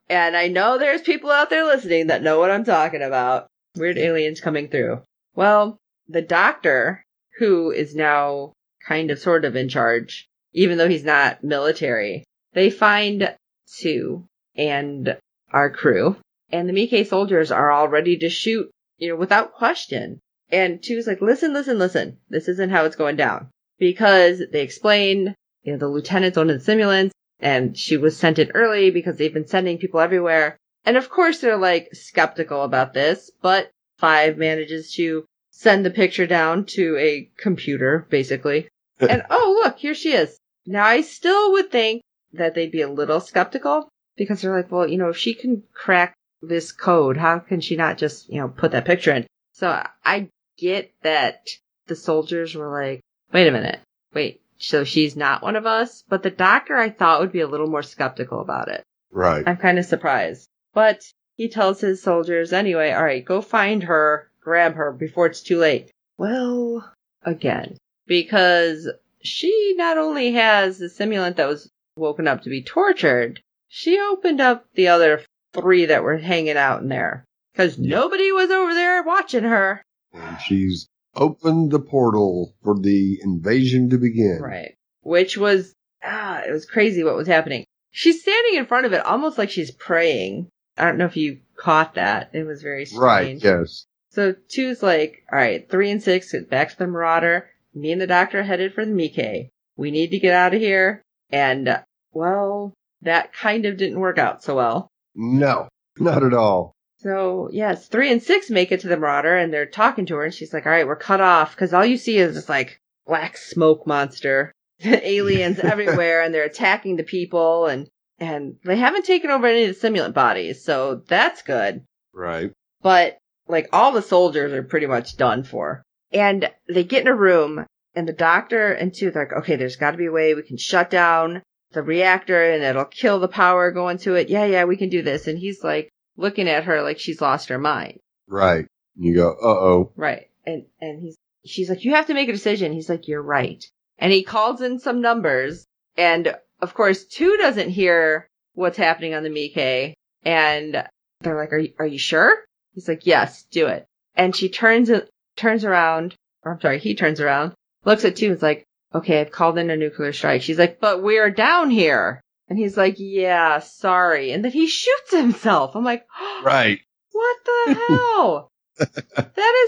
And 0.09 0.37
I 0.37 0.49
know 0.49 0.77
there's 0.79 1.03
people 1.03 1.31
out 1.31 1.51
there 1.51 1.65
listening 1.65 2.09
that 2.09 2.23
know 2.23 2.39
what 2.39 2.51
I'm 2.51 2.65
talking 2.65 3.01
about. 3.03 3.47
Weird 3.77 3.97
aliens 3.97 4.41
coming 4.41 4.69
through. 4.69 5.01
Well, 5.35 5.79
the 6.09 6.21
doctor, 6.23 7.03
who 7.39 7.71
is 7.71 7.95
now 7.95 8.53
kind 8.87 9.11
of 9.11 9.19
sort 9.19 9.45
of 9.45 9.57
in 9.57 9.69
charge, 9.69 10.27
even 10.53 10.77
though 10.77 10.89
he's 10.89 11.05
not 11.05 11.45
military, 11.45 12.25
they 12.53 12.69
find 12.71 13.35
two 13.79 14.27
and 14.57 15.17
our 15.53 15.71
crew. 15.71 16.17
And 16.53 16.69
the 16.69 16.73
Mike 16.73 17.07
soldiers 17.07 17.51
are 17.51 17.71
all 17.71 17.89
ready 17.89 18.17
to 18.19 18.29
shoot, 18.29 18.71
you 18.99 19.09
know, 19.09 19.17
without 19.17 19.55
question. 19.55 20.21
And 20.51 20.83
Two's 20.83 21.07
like, 21.07 21.21
listen, 21.21 21.53
listen, 21.53 21.79
listen. 21.79 22.19
This 22.29 22.49
isn't 22.49 22.71
how 22.71 22.85
it's 22.85 22.97
going 22.97 23.17
down. 23.17 23.49
Because 23.79 24.43
they 24.53 24.63
explained, 24.63 25.35
you 25.63 25.73
know, 25.73 25.79
the 25.79 25.89
lieutenant's 25.89 26.37
of 26.37 26.49
the 26.49 26.55
simulants 26.55 27.13
and 27.39 27.77
she 27.77 27.97
was 27.97 28.17
sent 28.17 28.39
in 28.39 28.51
early 28.53 28.91
because 28.91 29.17
they've 29.17 29.33
been 29.33 29.47
sending 29.47 29.79
people 29.79 30.01
everywhere. 30.01 30.57
And 30.85 30.97
of 30.97 31.09
course 31.09 31.41
they're 31.41 31.57
like 31.57 31.95
skeptical 31.95 32.63
about 32.63 32.93
this, 32.93 33.31
but 33.41 33.71
Five 34.01 34.39
manages 34.39 34.95
to 34.95 35.27
send 35.51 35.85
the 35.85 35.91
picture 35.91 36.27
down 36.27 36.65
to 36.65 36.97
a 36.97 37.31
computer, 37.37 38.07
basically. 38.09 38.67
and 38.99 39.23
oh 39.29 39.61
look, 39.63 39.79
here 39.79 39.95
she 39.95 40.15
is. 40.15 40.39
Now 40.65 40.87
I 40.87 41.03
still 41.03 41.53
would 41.53 41.71
think 41.71 42.01
that 42.33 42.55
they'd 42.55 42.73
be 42.73 42.81
a 42.81 42.89
little 42.89 43.21
skeptical 43.21 43.91
because 44.17 44.41
they're 44.41 44.57
like, 44.57 44.73
well, 44.73 44.89
you 44.89 44.97
know, 44.97 45.11
if 45.11 45.19
she 45.19 45.35
can 45.35 45.65
crack 45.75 46.15
this 46.43 46.73
code, 46.73 47.17
how 47.17 47.39
can 47.39 47.61
she 47.61 47.77
not 47.77 47.99
just, 47.99 48.29
you 48.29 48.41
know, 48.41 48.49
put 48.49 48.73
that 48.73 48.85
picture 48.85 49.13
in? 49.13 49.27
So 49.53 49.83
I 50.05 50.29
get 50.59 50.93
that 51.03 51.49
the 51.87 51.97
soldiers 51.97 52.55
were 52.55 52.71
like, 52.71 53.01
wait 53.33 53.49
a 53.49 53.53
minute, 53.53 53.81
wait, 54.15 54.41
so 54.59 54.85
she's 54.85 55.17
not 55.17 55.43
one 55.43 55.57
of 55.57 55.67
us? 55.67 56.03
But 56.09 56.23
the 56.23 56.31
doctor 56.31 56.77
I 56.77 56.91
thought 56.91 57.21
would 57.21 57.33
be 57.33 57.41
a 57.41 57.49
little 57.49 57.69
more 57.69 57.83
skeptical 57.83 58.41
about 58.41 58.69
it. 58.69 58.83
Right. 59.11 59.47
I'm 59.47 59.57
kind 59.57 59.79
of 59.79 59.85
surprised. 59.85 60.47
But 60.73 61.03
he 61.37 61.49
tells 61.49 61.81
his 61.81 62.03
soldiers 62.03 62.53
anyway, 62.53 62.93
all 62.93 63.05
right, 63.05 63.25
go 63.25 63.41
find 63.41 63.83
her, 63.85 64.31
grab 64.41 64.75
her 64.75 64.93
before 64.93 65.27
it's 65.27 65.43
too 65.43 65.59
late. 65.59 65.91
Well, 66.17 66.93
again, 67.23 67.77
because 68.07 68.89
she 69.23 69.75
not 69.77 69.99
only 69.99 70.33
has 70.33 70.79
the 70.79 70.87
simulant 70.87 71.37
that 71.37 71.49
was 71.49 71.69
woken 71.97 72.29
up 72.29 72.43
to 72.43 72.51
be 72.51 72.63
tortured, 72.63 73.41
she 73.69 73.99
opened 74.01 74.41
up 74.41 74.67
the 74.75 74.89
other 74.89 75.23
three 75.53 75.87
that 75.87 76.03
were 76.03 76.19
hanging 76.19 76.57
out 76.57 76.83
in 76.83 76.89
there. 76.89 77.25
Cause 77.57 77.79
Yeah. 77.79 77.99
nobody 77.99 78.33
was 78.33 78.51
over 78.51 78.73
there 78.75 79.03
watching 79.03 79.45
her. 79.45 79.83
And 80.13 80.41
she's 80.41 80.87
opened 81.17 81.71
the 81.71 81.81
portal 81.81 82.55
for 82.63 82.79
the 82.79 83.19
invasion 83.23 83.91
to 83.91 83.99
begin. 83.99 84.39
Right. 84.41 84.75
Which 85.03 85.37
was, 85.37 85.75
ah, 86.05 86.43
it 86.47 86.53
was 86.53 86.67
crazy 86.67 87.03
what 87.03 87.17
was 87.17 87.27
happening. 87.29 87.65
She's 87.91 88.23
standing 88.23 88.55
in 88.55 88.67
front 88.67 88.87
of 88.87 88.93
it 88.93 89.05
almost 89.05 89.37
like 89.39 89.51
she's 89.51 89.73
praying. 89.73 90.49
I 90.79 90.85
don't 90.85 90.99
know 90.99 91.07
if 91.07 91.17
you 91.17 91.41
caught 91.57 91.95
that. 91.95 92.31
It 92.33 92.47
was 92.47 92.63
very 92.63 92.87
strange. 92.87 93.03
Right. 93.03 93.39
Yes. 93.43 93.87
So 94.11 94.35
two's 94.49 94.83
like, 94.83 95.25
all 95.33 95.39
right, 95.39 95.69
three 95.69 95.91
and 95.91 96.03
six 96.03 96.33
get 96.33 96.49
back 96.51 96.71
to 96.71 96.79
the 96.79 96.87
Marauder. 96.87 97.49
Me 97.75 97.93
and 97.93 98.01
the 98.01 98.07
doctor 98.07 98.41
are 98.41 98.45
headed 98.45 98.75
for 98.75 98.85
the 98.85 98.93
Mike. 98.93 99.51
We 99.77 99.91
need 99.91 100.11
to 100.13 100.19
get 100.19 100.33
out 100.35 100.55
of 100.55 100.61
here. 100.61 101.03
And, 101.31 101.69
uh, 101.69 101.83
well, 102.13 102.75
that 103.03 103.33
kind 103.33 103.67
of 103.67 103.77
didn't 103.77 104.01
work 104.01 104.19
out 104.19 104.43
so 104.43 104.57
well. 104.57 104.89
No, 105.21 105.69
not 105.99 106.23
at 106.25 106.33
all. 106.33 106.73
So, 107.01 107.51
yes, 107.53 107.89
three 107.89 108.11
and 108.11 108.23
six 108.23 108.49
make 108.49 108.73
it 108.73 108.81
to 108.81 108.89
the 108.89 108.97
Marauder 108.97 109.37
and 109.37 109.53
they're 109.53 109.67
talking 109.67 110.07
to 110.07 110.17
her 110.17 110.25
and 110.25 110.35
she's 110.35 110.53
like, 110.53 110.65
all 110.65 110.73
right, 110.73 110.87
we're 110.87 110.97
cut 110.97 111.21
off 111.21 111.55
because 111.55 111.75
all 111.75 111.85
you 111.85 111.99
see 111.99 112.17
is 112.17 112.35
this 112.35 112.49
like 112.49 112.81
black 113.07 113.37
smoke 113.37 113.87
monster, 113.87 114.53
aliens 114.85 115.59
everywhere 115.63 116.23
and 116.23 116.35
they're 116.35 116.45
attacking 116.45 116.97
the 116.97 117.03
people 117.03 117.67
and, 117.67 117.89
and 118.19 118.57
they 118.65 118.77
haven't 118.77 119.05
taken 119.05 119.31
over 119.31 119.47
any 119.47 119.65
of 119.65 119.79
the 119.79 119.89
simulant 119.89 120.15
bodies. 120.15 120.65
So 120.65 121.03
that's 121.07 121.43
good. 121.43 121.85
Right. 122.13 122.53
but 122.83 123.19
like 123.47 123.69
all 123.73 123.93
the 123.93 124.03
soldiers 124.03 124.53
are 124.53 124.63
pretty 124.63 124.87
much 124.87 125.17
done 125.17 125.43
for. 125.45 125.83
And 126.13 126.51
they 126.69 126.85
get 126.85 127.03
in 127.03 127.09
a 127.09 127.15
room 127.15 127.67
and 127.95 128.09
the 128.09 128.13
doctor 128.13 128.73
and 128.73 128.95
two, 128.95 129.11
they're 129.11 129.25
like, 129.25 129.43
okay, 129.43 129.57
there's 129.57 129.77
gotta 129.77 129.97
be 129.97 130.07
a 130.07 130.13
way 130.13 130.35
we 130.35 130.43
can 130.43 130.57
shut 130.57 130.91
down 130.91 131.43
the 131.73 131.83
reactor 131.83 132.53
and 132.53 132.63
it'll 132.63 132.85
kill 132.85 133.21
the 133.21 133.29
power 133.29 133.71
going 133.71 133.99
to 133.99 134.15
it. 134.15 134.29
Yeah, 134.29 134.45
yeah, 134.45 134.65
we 134.65 134.77
can 134.77 134.89
do 134.89 135.03
this. 135.03 135.27
And 135.27 135.39
he's 135.39 135.63
like 135.63 135.89
looking 136.17 136.49
at 136.49 136.65
her 136.65 136.83
like 136.83 136.99
she's 136.99 137.21
lost 137.21 137.49
her 137.49 137.59
mind. 137.59 138.01
Right. 138.29 138.67
You 138.97 139.15
go, 139.15 139.31
uh 139.31 139.47
oh. 139.47 139.93
Right. 139.97 140.29
And, 140.47 140.65
and 140.81 141.01
he's, 141.01 141.17
she's 141.47 141.71
like, 141.71 141.85
you 141.85 141.95
have 141.95 142.07
to 142.07 142.15
make 142.15 142.29
a 142.29 142.33
decision. 142.33 142.73
He's 142.73 142.89
like, 142.89 143.09
you're 143.09 143.23
right. 143.23 143.65
And 143.99 144.13
he 144.13 144.23
calls 144.23 144.61
in 144.61 144.79
some 144.79 145.01
numbers. 145.01 145.65
And 145.97 146.35
of 146.61 146.75
course, 146.75 147.05
two 147.05 147.37
doesn't 147.37 147.71
hear 147.71 148.27
what's 148.55 148.77
happening 148.77 149.15
on 149.15 149.23
the 149.23 149.31
Mike. 149.31 149.95
And 150.25 150.85
they're 151.21 151.37
like, 151.37 151.53
are 151.53 151.59
you, 151.59 151.73
are 151.79 151.87
you 151.87 151.99
sure? 151.99 152.37
He's 152.75 152.89
like, 152.89 153.07
yes, 153.07 153.45
do 153.51 153.67
it. 153.67 153.87
And 154.15 154.35
she 154.35 154.49
turns, 154.49 154.91
it 154.91 155.09
turns 155.37 155.65
around, 155.65 156.15
or 156.45 156.53
I'm 156.53 156.61
sorry, 156.61 156.79
he 156.79 156.95
turns 156.95 157.21
around, 157.21 157.55
looks 157.85 158.05
at 158.05 158.17
two 158.17 158.27
and 158.27 158.37
is 158.37 158.43
like, 158.43 158.65
okay, 158.95 159.21
I've 159.21 159.31
called 159.31 159.59
in 159.59 159.71
a 159.71 159.77
nuclear 159.77 160.13
strike. 160.13 160.43
She's 160.43 160.59
like, 160.59 160.81
but 160.81 161.03
we're 161.03 161.31
down 161.31 161.71
here. 161.71 162.21
And 162.49 162.59
he's 162.59 162.77
like, 162.77 162.97
yeah, 162.99 163.61
sorry. 163.61 164.33
And 164.33 164.45
then 164.45 164.53
he 164.53 164.67
shoots 164.67 165.13
himself. 165.13 165.77
I'm 165.77 165.85
like, 165.85 166.05
Right. 166.43 166.81
what 167.13 167.37
the 167.45 167.75
hell? 167.89 168.51
that 168.79 168.87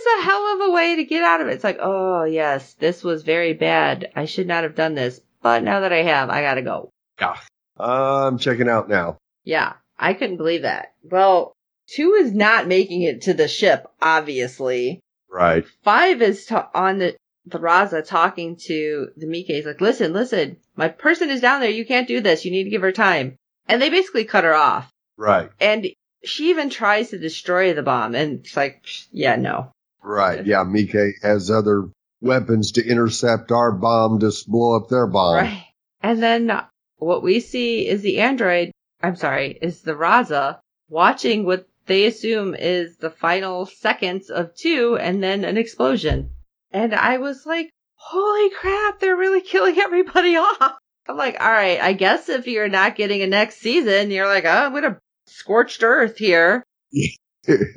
is 0.00 0.06
a 0.18 0.22
hell 0.24 0.54
of 0.54 0.68
a 0.68 0.72
way 0.72 0.96
to 0.96 1.04
get 1.04 1.22
out 1.22 1.40
of 1.40 1.48
it. 1.48 1.52
It's 1.52 1.64
like, 1.64 1.78
oh 1.80 2.24
yes, 2.24 2.72
this 2.74 3.04
was 3.04 3.22
very 3.22 3.52
bad. 3.52 4.10
I 4.16 4.24
should 4.24 4.46
not 4.46 4.64
have 4.64 4.74
done 4.74 4.94
this. 4.94 5.20
But 5.42 5.62
now 5.62 5.80
that 5.80 5.92
I 5.92 6.02
have, 6.02 6.30
I 6.30 6.40
gotta 6.40 6.62
go. 6.62 6.90
Yeah. 7.20 7.36
I'm 7.78 8.38
checking 8.38 8.68
out 8.68 8.88
now. 8.88 9.18
Yeah, 9.44 9.74
I 9.98 10.14
couldn't 10.14 10.36
believe 10.36 10.62
that. 10.62 10.92
Well, 11.02 11.52
two 11.88 12.14
is 12.20 12.32
not 12.32 12.68
making 12.68 13.02
it 13.02 13.22
to 13.22 13.34
the 13.34 13.48
ship, 13.48 13.86
obviously. 14.00 15.00
Right. 15.30 15.64
Five 15.82 16.22
is 16.22 16.50
on 16.74 16.98
the, 16.98 17.16
the 17.46 17.58
Raza 17.58 18.06
talking 18.06 18.56
to 18.66 19.08
the 19.16 19.26
Mike. 19.26 19.46
He's 19.46 19.66
like, 19.66 19.80
listen, 19.80 20.12
listen, 20.12 20.58
my 20.76 20.88
person 20.88 21.30
is 21.30 21.40
down 21.40 21.60
there. 21.60 21.70
You 21.70 21.84
can't 21.84 22.08
do 22.08 22.20
this. 22.20 22.44
You 22.44 22.50
need 22.50 22.64
to 22.64 22.70
give 22.70 22.82
her 22.82 22.92
time. 22.92 23.36
And 23.68 23.80
they 23.80 23.90
basically 23.90 24.24
cut 24.24 24.44
her 24.44 24.54
off. 24.54 24.90
Right. 25.16 25.50
And 25.60 25.88
she 26.24 26.50
even 26.50 26.70
tries 26.70 27.10
to 27.10 27.18
destroy 27.18 27.74
the 27.74 27.82
bomb. 27.82 28.14
And 28.14 28.40
it's 28.40 28.56
like, 28.56 28.84
yeah, 29.10 29.36
no. 29.36 29.72
Right. 30.02 30.44
Yeah. 30.46 30.62
Mike 30.64 30.94
has 31.22 31.50
other 31.50 31.88
weapons 32.20 32.72
to 32.72 32.86
intercept 32.86 33.50
our 33.50 33.72
bomb 33.72 34.20
to 34.20 34.28
s- 34.28 34.44
blow 34.44 34.76
up 34.76 34.88
their 34.88 35.06
bomb. 35.06 35.36
Right. 35.36 35.66
And 36.00 36.22
then 36.22 36.62
what 36.98 37.22
we 37.22 37.40
see 37.40 37.88
is 37.88 38.02
the 38.02 38.20
android, 38.20 38.70
I'm 39.02 39.16
sorry, 39.16 39.58
is 39.60 39.82
the 39.82 39.94
Raza 39.94 40.58
watching 40.88 41.44
what 41.44 41.66
they 41.86 42.06
assume 42.06 42.54
is 42.54 42.96
the 42.96 43.10
final 43.10 43.66
seconds 43.66 44.30
of 44.30 44.54
two 44.54 44.96
and 45.00 45.22
then 45.22 45.44
an 45.44 45.56
explosion. 45.56 46.30
And 46.72 46.94
I 46.94 47.18
was 47.18 47.44
like, 47.46 47.70
holy 47.94 48.50
crap, 48.50 49.00
they're 49.00 49.16
really 49.16 49.40
killing 49.40 49.78
everybody 49.78 50.36
off. 50.36 50.78
I'm 51.06 51.16
like, 51.16 51.36
all 51.40 51.50
right, 51.50 51.80
I 51.80 51.92
guess 51.92 52.28
if 52.28 52.46
you're 52.46 52.68
not 52.68 52.96
getting 52.96 53.22
a 53.22 53.26
next 53.26 53.58
season, 53.58 54.10
you're 54.10 54.28
like, 54.28 54.44
oh, 54.44 54.48
I'm 54.48 54.70
going 54.72 54.84
to 54.84 54.98
scorched 55.26 55.82
earth 55.82 56.16
here. 56.16 56.64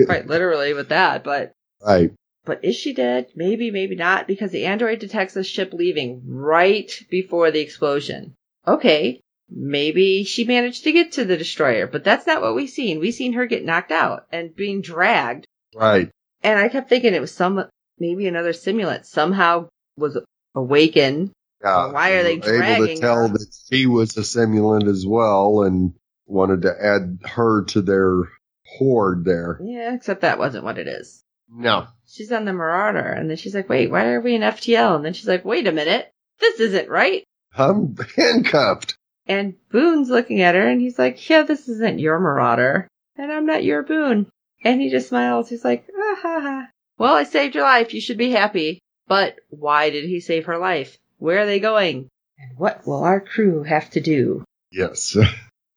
Quite 0.05 0.27
literally 0.27 0.73
with 0.73 0.89
that, 0.89 1.23
but 1.23 1.53
right. 1.84 2.13
but 2.45 2.63
is 2.63 2.75
she 2.75 2.93
dead? 2.93 3.27
Maybe, 3.36 3.71
maybe 3.71 3.95
not, 3.95 4.27
because 4.27 4.51
the 4.51 4.65
android 4.65 4.99
detects 4.99 5.36
a 5.36 5.43
ship 5.43 5.73
leaving 5.73 6.21
right 6.27 6.91
before 7.10 7.49
the 7.49 7.62
explosion. 7.62 8.36
Okay, 8.67 9.21
maybe 9.49 10.23
she 10.23 10.43
managed 10.43 10.84
to 10.84 10.91
get 10.91 11.13
to 11.13 11.25
the 11.25 11.38
destroyer, 11.38 11.88
but 11.88 12.03
that's 12.03 12.27
not 12.27 12.41
what 12.41 12.55
we 12.55 12.67
seen. 12.67 12.99
We 12.99 13.12
seen 13.12 13.34
her 13.34 13.47
get 13.47 13.65
knocked 13.65 13.91
out 13.91 14.27
and 14.31 14.55
being 14.55 14.81
dragged. 14.81 15.47
Right. 15.75 16.12
And 16.43 16.60
I 16.60 16.69
kept 16.69 16.89
thinking 16.89 17.15
it 17.15 17.21
was 17.21 17.34
some, 17.34 17.65
maybe 17.99 18.27
another 18.27 18.53
simulant 18.53 19.05
somehow 19.05 19.67
was 19.97 20.17
awakened. 20.53 21.31
Yeah. 21.63 21.91
Why 21.91 22.12
are 22.12 22.23
they 22.23 22.34
Able 22.34 22.88
to 22.88 22.95
tell 22.97 23.27
her? 23.27 23.34
that 23.34 23.47
she 23.71 23.86
was 23.88 24.17
a 24.17 24.21
simulant 24.21 24.88
as 24.89 25.05
well 25.08 25.63
and 25.63 25.93
wanted 26.27 26.63
to 26.63 26.73
add 26.79 27.19
her 27.29 27.63
to 27.65 27.81
their 27.81 28.23
horde 28.65 29.25
there. 29.25 29.60
Yeah, 29.63 29.93
except 29.93 30.21
that 30.21 30.39
wasn't 30.39 30.63
what 30.63 30.77
it 30.77 30.88
is. 30.88 31.23
No. 31.49 31.88
She's 32.08 32.31
on 32.31 32.45
the 32.45 32.53
Marauder, 32.53 32.99
and 33.08 33.29
then 33.29 33.38
she's 33.38 33.53
like, 33.55 33.69
wait, 33.69 33.89
why 33.91 34.05
are 34.08 34.21
we 34.21 34.36
in 34.36 34.41
FTL? 34.41 34.95
And 34.95 35.05
then 35.05 35.13
she's 35.13 35.27
like, 35.27 35.45
wait 35.45 35.67
a 35.67 35.71
minute, 35.71 36.12
this 36.39 36.60
isn't 36.60 36.89
right. 36.89 37.23
I'm 37.55 37.95
handcuffed. 38.15 38.97
And 39.27 39.55
Boone's 39.71 40.10
looking 40.10 40.41
at 40.41 40.55
her 40.55 40.67
and 40.67 40.79
he's 40.81 40.99
like, 40.99 41.29
yeah, 41.29 41.43
this 41.43 41.67
isn't 41.67 41.99
your 41.99 42.19
Marauder. 42.19 42.88
and 43.15 43.31
I'm 43.31 43.45
not 43.47 43.63
your 43.63 43.81
Boone. 43.81 44.27
And 44.63 44.79
he 44.81 44.89
just 44.89 45.10
smiles. 45.10 45.49
He's 45.49 45.63
like, 45.65 45.88
ah, 45.97 46.15
ha, 46.21 46.39
ha. 46.41 46.67
Well, 46.97 47.13
I 47.15 47.23
saved 47.23 47.55
your 47.55 47.63
life. 47.63 47.93
You 47.93 48.01
should 48.01 48.17
be 48.17 48.31
happy. 48.31 48.79
But 49.08 49.36
why 49.49 49.89
did 49.91 50.05
he 50.05 50.19
save 50.19 50.45
her 50.45 50.58
life? 50.58 50.97
Where 51.17 51.39
are 51.39 51.45
they 51.45 51.60
going? 51.60 52.08
And 52.39 52.58
what 52.58 52.86
will 52.88 53.03
our 53.03 53.21
crew 53.21 53.63
have 53.63 53.89
to 53.91 54.01
do? 54.01 54.43
Yes. 54.71 55.15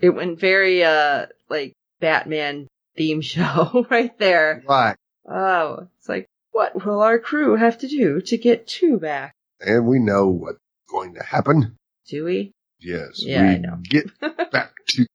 It 0.00 0.10
went 0.10 0.38
very, 0.38 0.84
uh, 0.84 1.26
like 1.50 1.72
Batman 1.98 2.68
theme 2.96 3.20
show 3.20 3.84
right 3.90 4.16
there. 4.16 4.62
right. 4.68 4.94
Oh, 5.28 5.88
it's 5.98 6.08
like, 6.08 6.26
what 6.52 6.84
will 6.86 7.00
our 7.02 7.18
crew 7.18 7.56
have 7.56 7.78
to 7.78 7.88
do 7.88 8.20
to 8.20 8.38
get 8.38 8.68
Two 8.68 8.98
back? 8.98 9.32
And 9.60 9.88
we 9.88 9.98
know 9.98 10.28
what's 10.28 10.60
going 10.88 11.14
to 11.14 11.22
happen. 11.24 11.74
Do 12.08 12.24
we? 12.26 12.52
Yes. 12.78 13.24
Yeah, 13.24 13.42
we 13.42 13.48
I 13.48 13.58
know. 13.58 13.78
get 13.82 14.06
back 14.52 14.70
to 14.90 15.06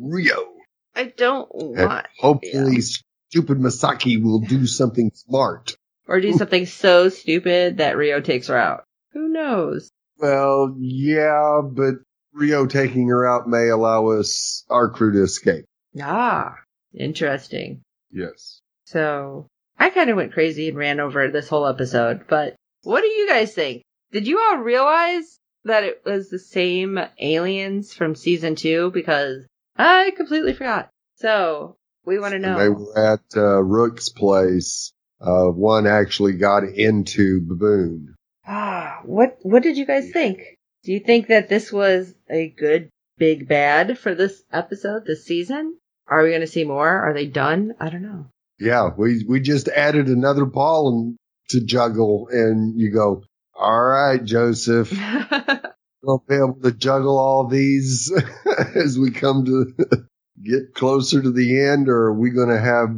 Ryo. 0.00 0.52
I 0.94 1.06
don't 1.16 1.50
And 1.52 1.76
want. 1.88 2.06
hopefully 2.20 2.80
stupid 3.28 3.58
Misaki 3.58 4.22
will 4.22 4.40
do 4.40 4.66
something 4.66 5.10
smart. 5.14 5.76
Or 6.06 6.20
do 6.20 6.32
something 6.32 6.64
so 6.64 7.10
stupid 7.10 7.78
that 7.78 7.96
Ryo 7.96 8.20
takes 8.20 8.46
her 8.46 8.56
out. 8.56 8.84
Who 9.12 9.28
knows? 9.28 9.90
Well, 10.18 10.74
yeah, 10.78 11.60
but 11.62 11.96
Ryo 12.32 12.66
taking 12.66 13.08
her 13.08 13.26
out 13.26 13.48
may 13.48 13.68
allow 13.68 14.08
us, 14.08 14.64
our 14.70 14.90
crew 14.90 15.12
to 15.12 15.22
escape. 15.22 15.66
Ah, 16.00 16.54
interesting. 16.94 17.82
Yes. 18.10 18.60
So, 18.86 19.46
I 19.78 19.90
kind 19.90 20.08
of 20.08 20.16
went 20.16 20.32
crazy 20.32 20.68
and 20.68 20.78
ran 20.78 20.98
over 20.98 21.30
this 21.30 21.48
whole 21.48 21.66
episode, 21.66 22.24
but 22.26 22.56
what 22.84 23.02
do 23.02 23.08
you 23.08 23.28
guys 23.28 23.52
think? 23.54 23.82
Did 24.10 24.26
you 24.26 24.40
all 24.40 24.58
realize 24.58 25.38
that 25.64 25.84
it 25.84 26.02
was 26.06 26.30
the 26.30 26.38
same 26.38 26.98
aliens 27.20 27.92
from 27.92 28.14
season 28.14 28.54
two? 28.54 28.90
Because 28.92 29.44
I 29.76 30.12
completely 30.16 30.54
forgot. 30.54 30.88
So, 31.16 31.76
we 32.08 32.18
want 32.18 32.32
to 32.32 32.36
And 32.36 32.58
they 32.58 32.68
were 32.70 32.98
at 32.98 33.20
uh, 33.36 33.62
Rook's 33.62 34.08
place. 34.08 34.92
Uh, 35.20 35.46
one 35.46 35.86
actually 35.86 36.32
got 36.32 36.64
into 36.64 37.40
Baboon. 37.46 38.14
Ah, 38.46 39.00
what, 39.04 39.38
what 39.42 39.62
did 39.62 39.76
you 39.76 39.84
guys 39.84 40.10
think? 40.10 40.40
Do 40.84 40.92
you 40.92 41.00
think 41.00 41.26
that 41.26 41.48
this 41.48 41.70
was 41.70 42.14
a 42.30 42.48
good 42.48 42.88
big 43.18 43.46
bad 43.46 43.98
for 43.98 44.14
this 44.14 44.42
episode, 44.50 45.04
this 45.04 45.26
season? 45.26 45.76
Are 46.06 46.22
we 46.22 46.30
going 46.30 46.40
to 46.40 46.46
see 46.46 46.64
more? 46.64 46.88
Are 46.88 47.12
they 47.12 47.26
done? 47.26 47.74
I 47.78 47.90
don't 47.90 48.02
know. 48.02 48.26
Yeah, 48.58 48.90
we 48.96 49.24
we 49.28 49.40
just 49.40 49.68
added 49.68 50.06
another 50.06 50.44
ball 50.44 50.88
and, 50.88 51.16
to 51.50 51.64
juggle, 51.64 52.28
and 52.30 52.80
you 52.80 52.90
go, 52.90 53.22
all 53.54 53.80
right, 53.80 54.24
Joseph, 54.24 54.90
we'll 56.02 56.24
be 56.26 56.34
able 56.34 56.58
to 56.62 56.72
juggle 56.72 57.18
all 57.18 57.46
these 57.46 58.10
as 58.74 58.98
we 58.98 59.10
come 59.10 59.44
to 59.44 60.07
get 60.42 60.74
closer 60.74 61.22
to 61.22 61.30
the 61.30 61.60
end, 61.60 61.88
or 61.88 62.06
are 62.08 62.14
we 62.14 62.30
going 62.30 62.48
to 62.50 62.60
have 62.60 62.88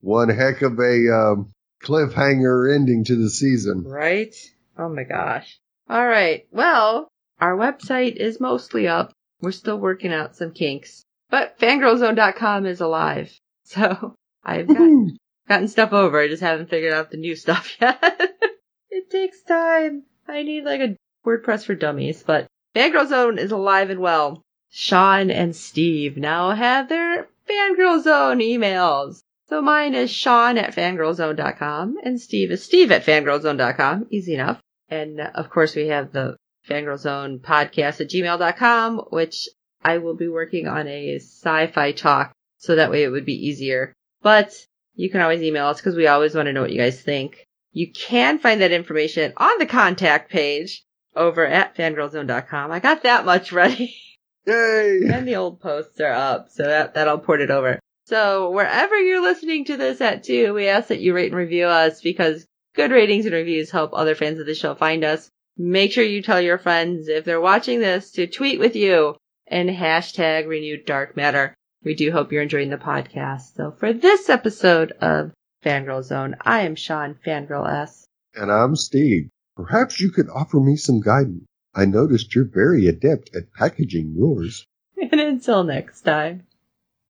one 0.00 0.28
heck 0.28 0.62
of 0.62 0.78
a 0.78 1.12
um, 1.12 1.52
cliffhanger 1.82 2.74
ending 2.74 3.04
to 3.04 3.16
the 3.16 3.30
season? 3.30 3.84
Right? 3.84 4.34
Oh 4.78 4.88
my 4.88 5.04
gosh. 5.04 5.58
All 5.88 6.06
right. 6.06 6.46
Well, 6.50 7.08
our 7.40 7.56
website 7.56 8.16
is 8.16 8.40
mostly 8.40 8.88
up. 8.88 9.12
We're 9.40 9.52
still 9.52 9.78
working 9.78 10.12
out 10.12 10.36
some 10.36 10.52
kinks, 10.52 11.02
but 11.30 11.58
fangirlzone.com 11.58 12.66
is 12.66 12.80
alive. 12.80 13.32
So 13.68 14.14
I've 14.44 14.68
got, 14.68 14.88
gotten 15.48 15.66
stuff 15.66 15.92
over. 15.92 16.20
I 16.20 16.28
just 16.28 16.40
haven't 16.40 16.70
figured 16.70 16.92
out 16.92 17.10
the 17.10 17.16
new 17.16 17.34
stuff 17.34 17.76
yet. 17.80 17.98
it 18.90 19.10
takes 19.10 19.42
time. 19.42 20.04
I 20.28 20.44
need 20.44 20.62
like 20.62 20.80
a 20.80 20.96
WordPress 21.26 21.64
for 21.64 21.74
dummies, 21.74 22.22
but 22.22 22.46
Fangirl 22.76 23.08
Zone 23.08 23.38
is 23.38 23.50
alive 23.50 23.90
and 23.90 23.98
well. 23.98 24.44
Sean 24.70 25.30
and 25.30 25.54
Steve 25.54 26.16
now 26.16 26.50
have 26.50 26.88
their 26.88 27.28
Fangirl 27.48 28.02
Zone 28.02 28.38
emails. 28.38 29.22
So 29.48 29.62
mine 29.62 29.94
is 29.94 30.10
Sean 30.10 30.58
at 30.58 30.74
fangirlzone.com 30.74 31.98
and 32.02 32.20
Steve 32.20 32.50
is 32.50 32.64
Steve 32.64 32.90
at 32.90 33.04
fangirlzone.com. 33.04 34.08
Easy 34.10 34.34
enough. 34.34 34.60
And 34.88 35.20
uh, 35.20 35.30
of 35.34 35.50
course 35.50 35.74
we 35.76 35.88
have 35.88 36.12
the 36.12 36.36
Fangirl 36.68 36.98
Zone 36.98 37.38
podcast 37.38 38.00
at 38.00 38.10
gmail.com, 38.10 38.98
which 39.10 39.48
I 39.84 39.98
will 39.98 40.16
be 40.16 40.28
working 40.28 40.66
on 40.66 40.88
a 40.88 41.16
sci-fi 41.16 41.92
talk 41.92 42.32
so 42.58 42.74
that 42.74 42.90
way 42.90 43.04
it 43.04 43.10
would 43.10 43.24
be 43.24 43.46
easier. 43.46 43.92
But 44.22 44.52
you 44.94 45.10
can 45.10 45.20
always 45.20 45.42
email 45.42 45.66
us 45.66 45.78
because 45.78 45.94
we 45.94 46.08
always 46.08 46.34
want 46.34 46.46
to 46.46 46.52
know 46.52 46.62
what 46.62 46.72
you 46.72 46.78
guys 46.78 47.00
think. 47.00 47.46
You 47.72 47.92
can 47.92 48.38
find 48.38 48.62
that 48.62 48.72
information 48.72 49.32
on 49.36 49.58
the 49.58 49.66
contact 49.66 50.30
page 50.30 50.82
over 51.14 51.46
at 51.46 51.76
fangirlzone.com. 51.76 52.72
I 52.72 52.80
got 52.80 53.04
that 53.04 53.24
much 53.24 53.52
ready. 53.52 53.94
Yay! 54.46 55.00
and 55.12 55.26
the 55.26 55.36
old 55.36 55.60
posts 55.60 56.00
are 56.00 56.12
up, 56.12 56.48
so 56.50 56.62
that, 56.64 56.94
that'll 56.94 57.18
port 57.18 57.40
it 57.40 57.50
over. 57.50 57.78
So 58.06 58.50
wherever 58.50 58.96
you're 58.96 59.22
listening 59.22 59.64
to 59.64 59.76
this 59.76 60.00
at 60.00 60.22
too, 60.22 60.54
we 60.54 60.68
ask 60.68 60.88
that 60.88 61.00
you 61.00 61.12
rate 61.12 61.32
and 61.32 61.36
review 61.36 61.66
us 61.66 62.00
because 62.00 62.46
good 62.74 62.92
ratings 62.92 63.26
and 63.26 63.34
reviews 63.34 63.70
help 63.70 63.90
other 63.92 64.14
fans 64.14 64.38
of 64.38 64.46
the 64.46 64.54
show 64.54 64.76
find 64.76 65.02
us. 65.02 65.28
Make 65.56 65.90
sure 65.90 66.04
you 66.04 66.22
tell 66.22 66.40
your 66.40 66.58
friends 66.58 67.08
if 67.08 67.24
they're 67.24 67.40
watching 67.40 67.80
this 67.80 68.12
to 68.12 68.28
tweet 68.28 68.60
with 68.60 68.76
you 68.76 69.16
and 69.48 69.68
hashtag 69.68 70.46
renewed 70.46 70.84
dark 70.86 71.16
matter. 71.16 71.54
We 71.82 71.94
do 71.94 72.12
hope 72.12 72.30
you're 72.30 72.42
enjoying 72.42 72.70
the 72.70 72.76
podcast. 72.76 73.56
So 73.56 73.72
for 73.72 73.92
this 73.92 74.28
episode 74.28 74.92
of 75.00 75.32
Fangirl 75.64 76.04
Zone, 76.04 76.36
I 76.40 76.60
am 76.60 76.76
Sean 76.76 77.16
Fangirl 77.26 77.68
S. 77.68 78.06
And 78.34 78.52
I'm 78.52 78.76
Steve. 78.76 79.30
Perhaps 79.56 80.00
you 80.00 80.10
could 80.10 80.28
offer 80.28 80.60
me 80.60 80.76
some 80.76 81.00
guidance. 81.00 81.46
I 81.78 81.84
noticed 81.84 82.34
you're 82.34 82.46
very 82.46 82.86
adept 82.86 83.36
at 83.36 83.52
packaging 83.52 84.14
yours. 84.16 84.66
And 84.96 85.20
until 85.20 85.62
next 85.62 86.00
time. 86.00 86.46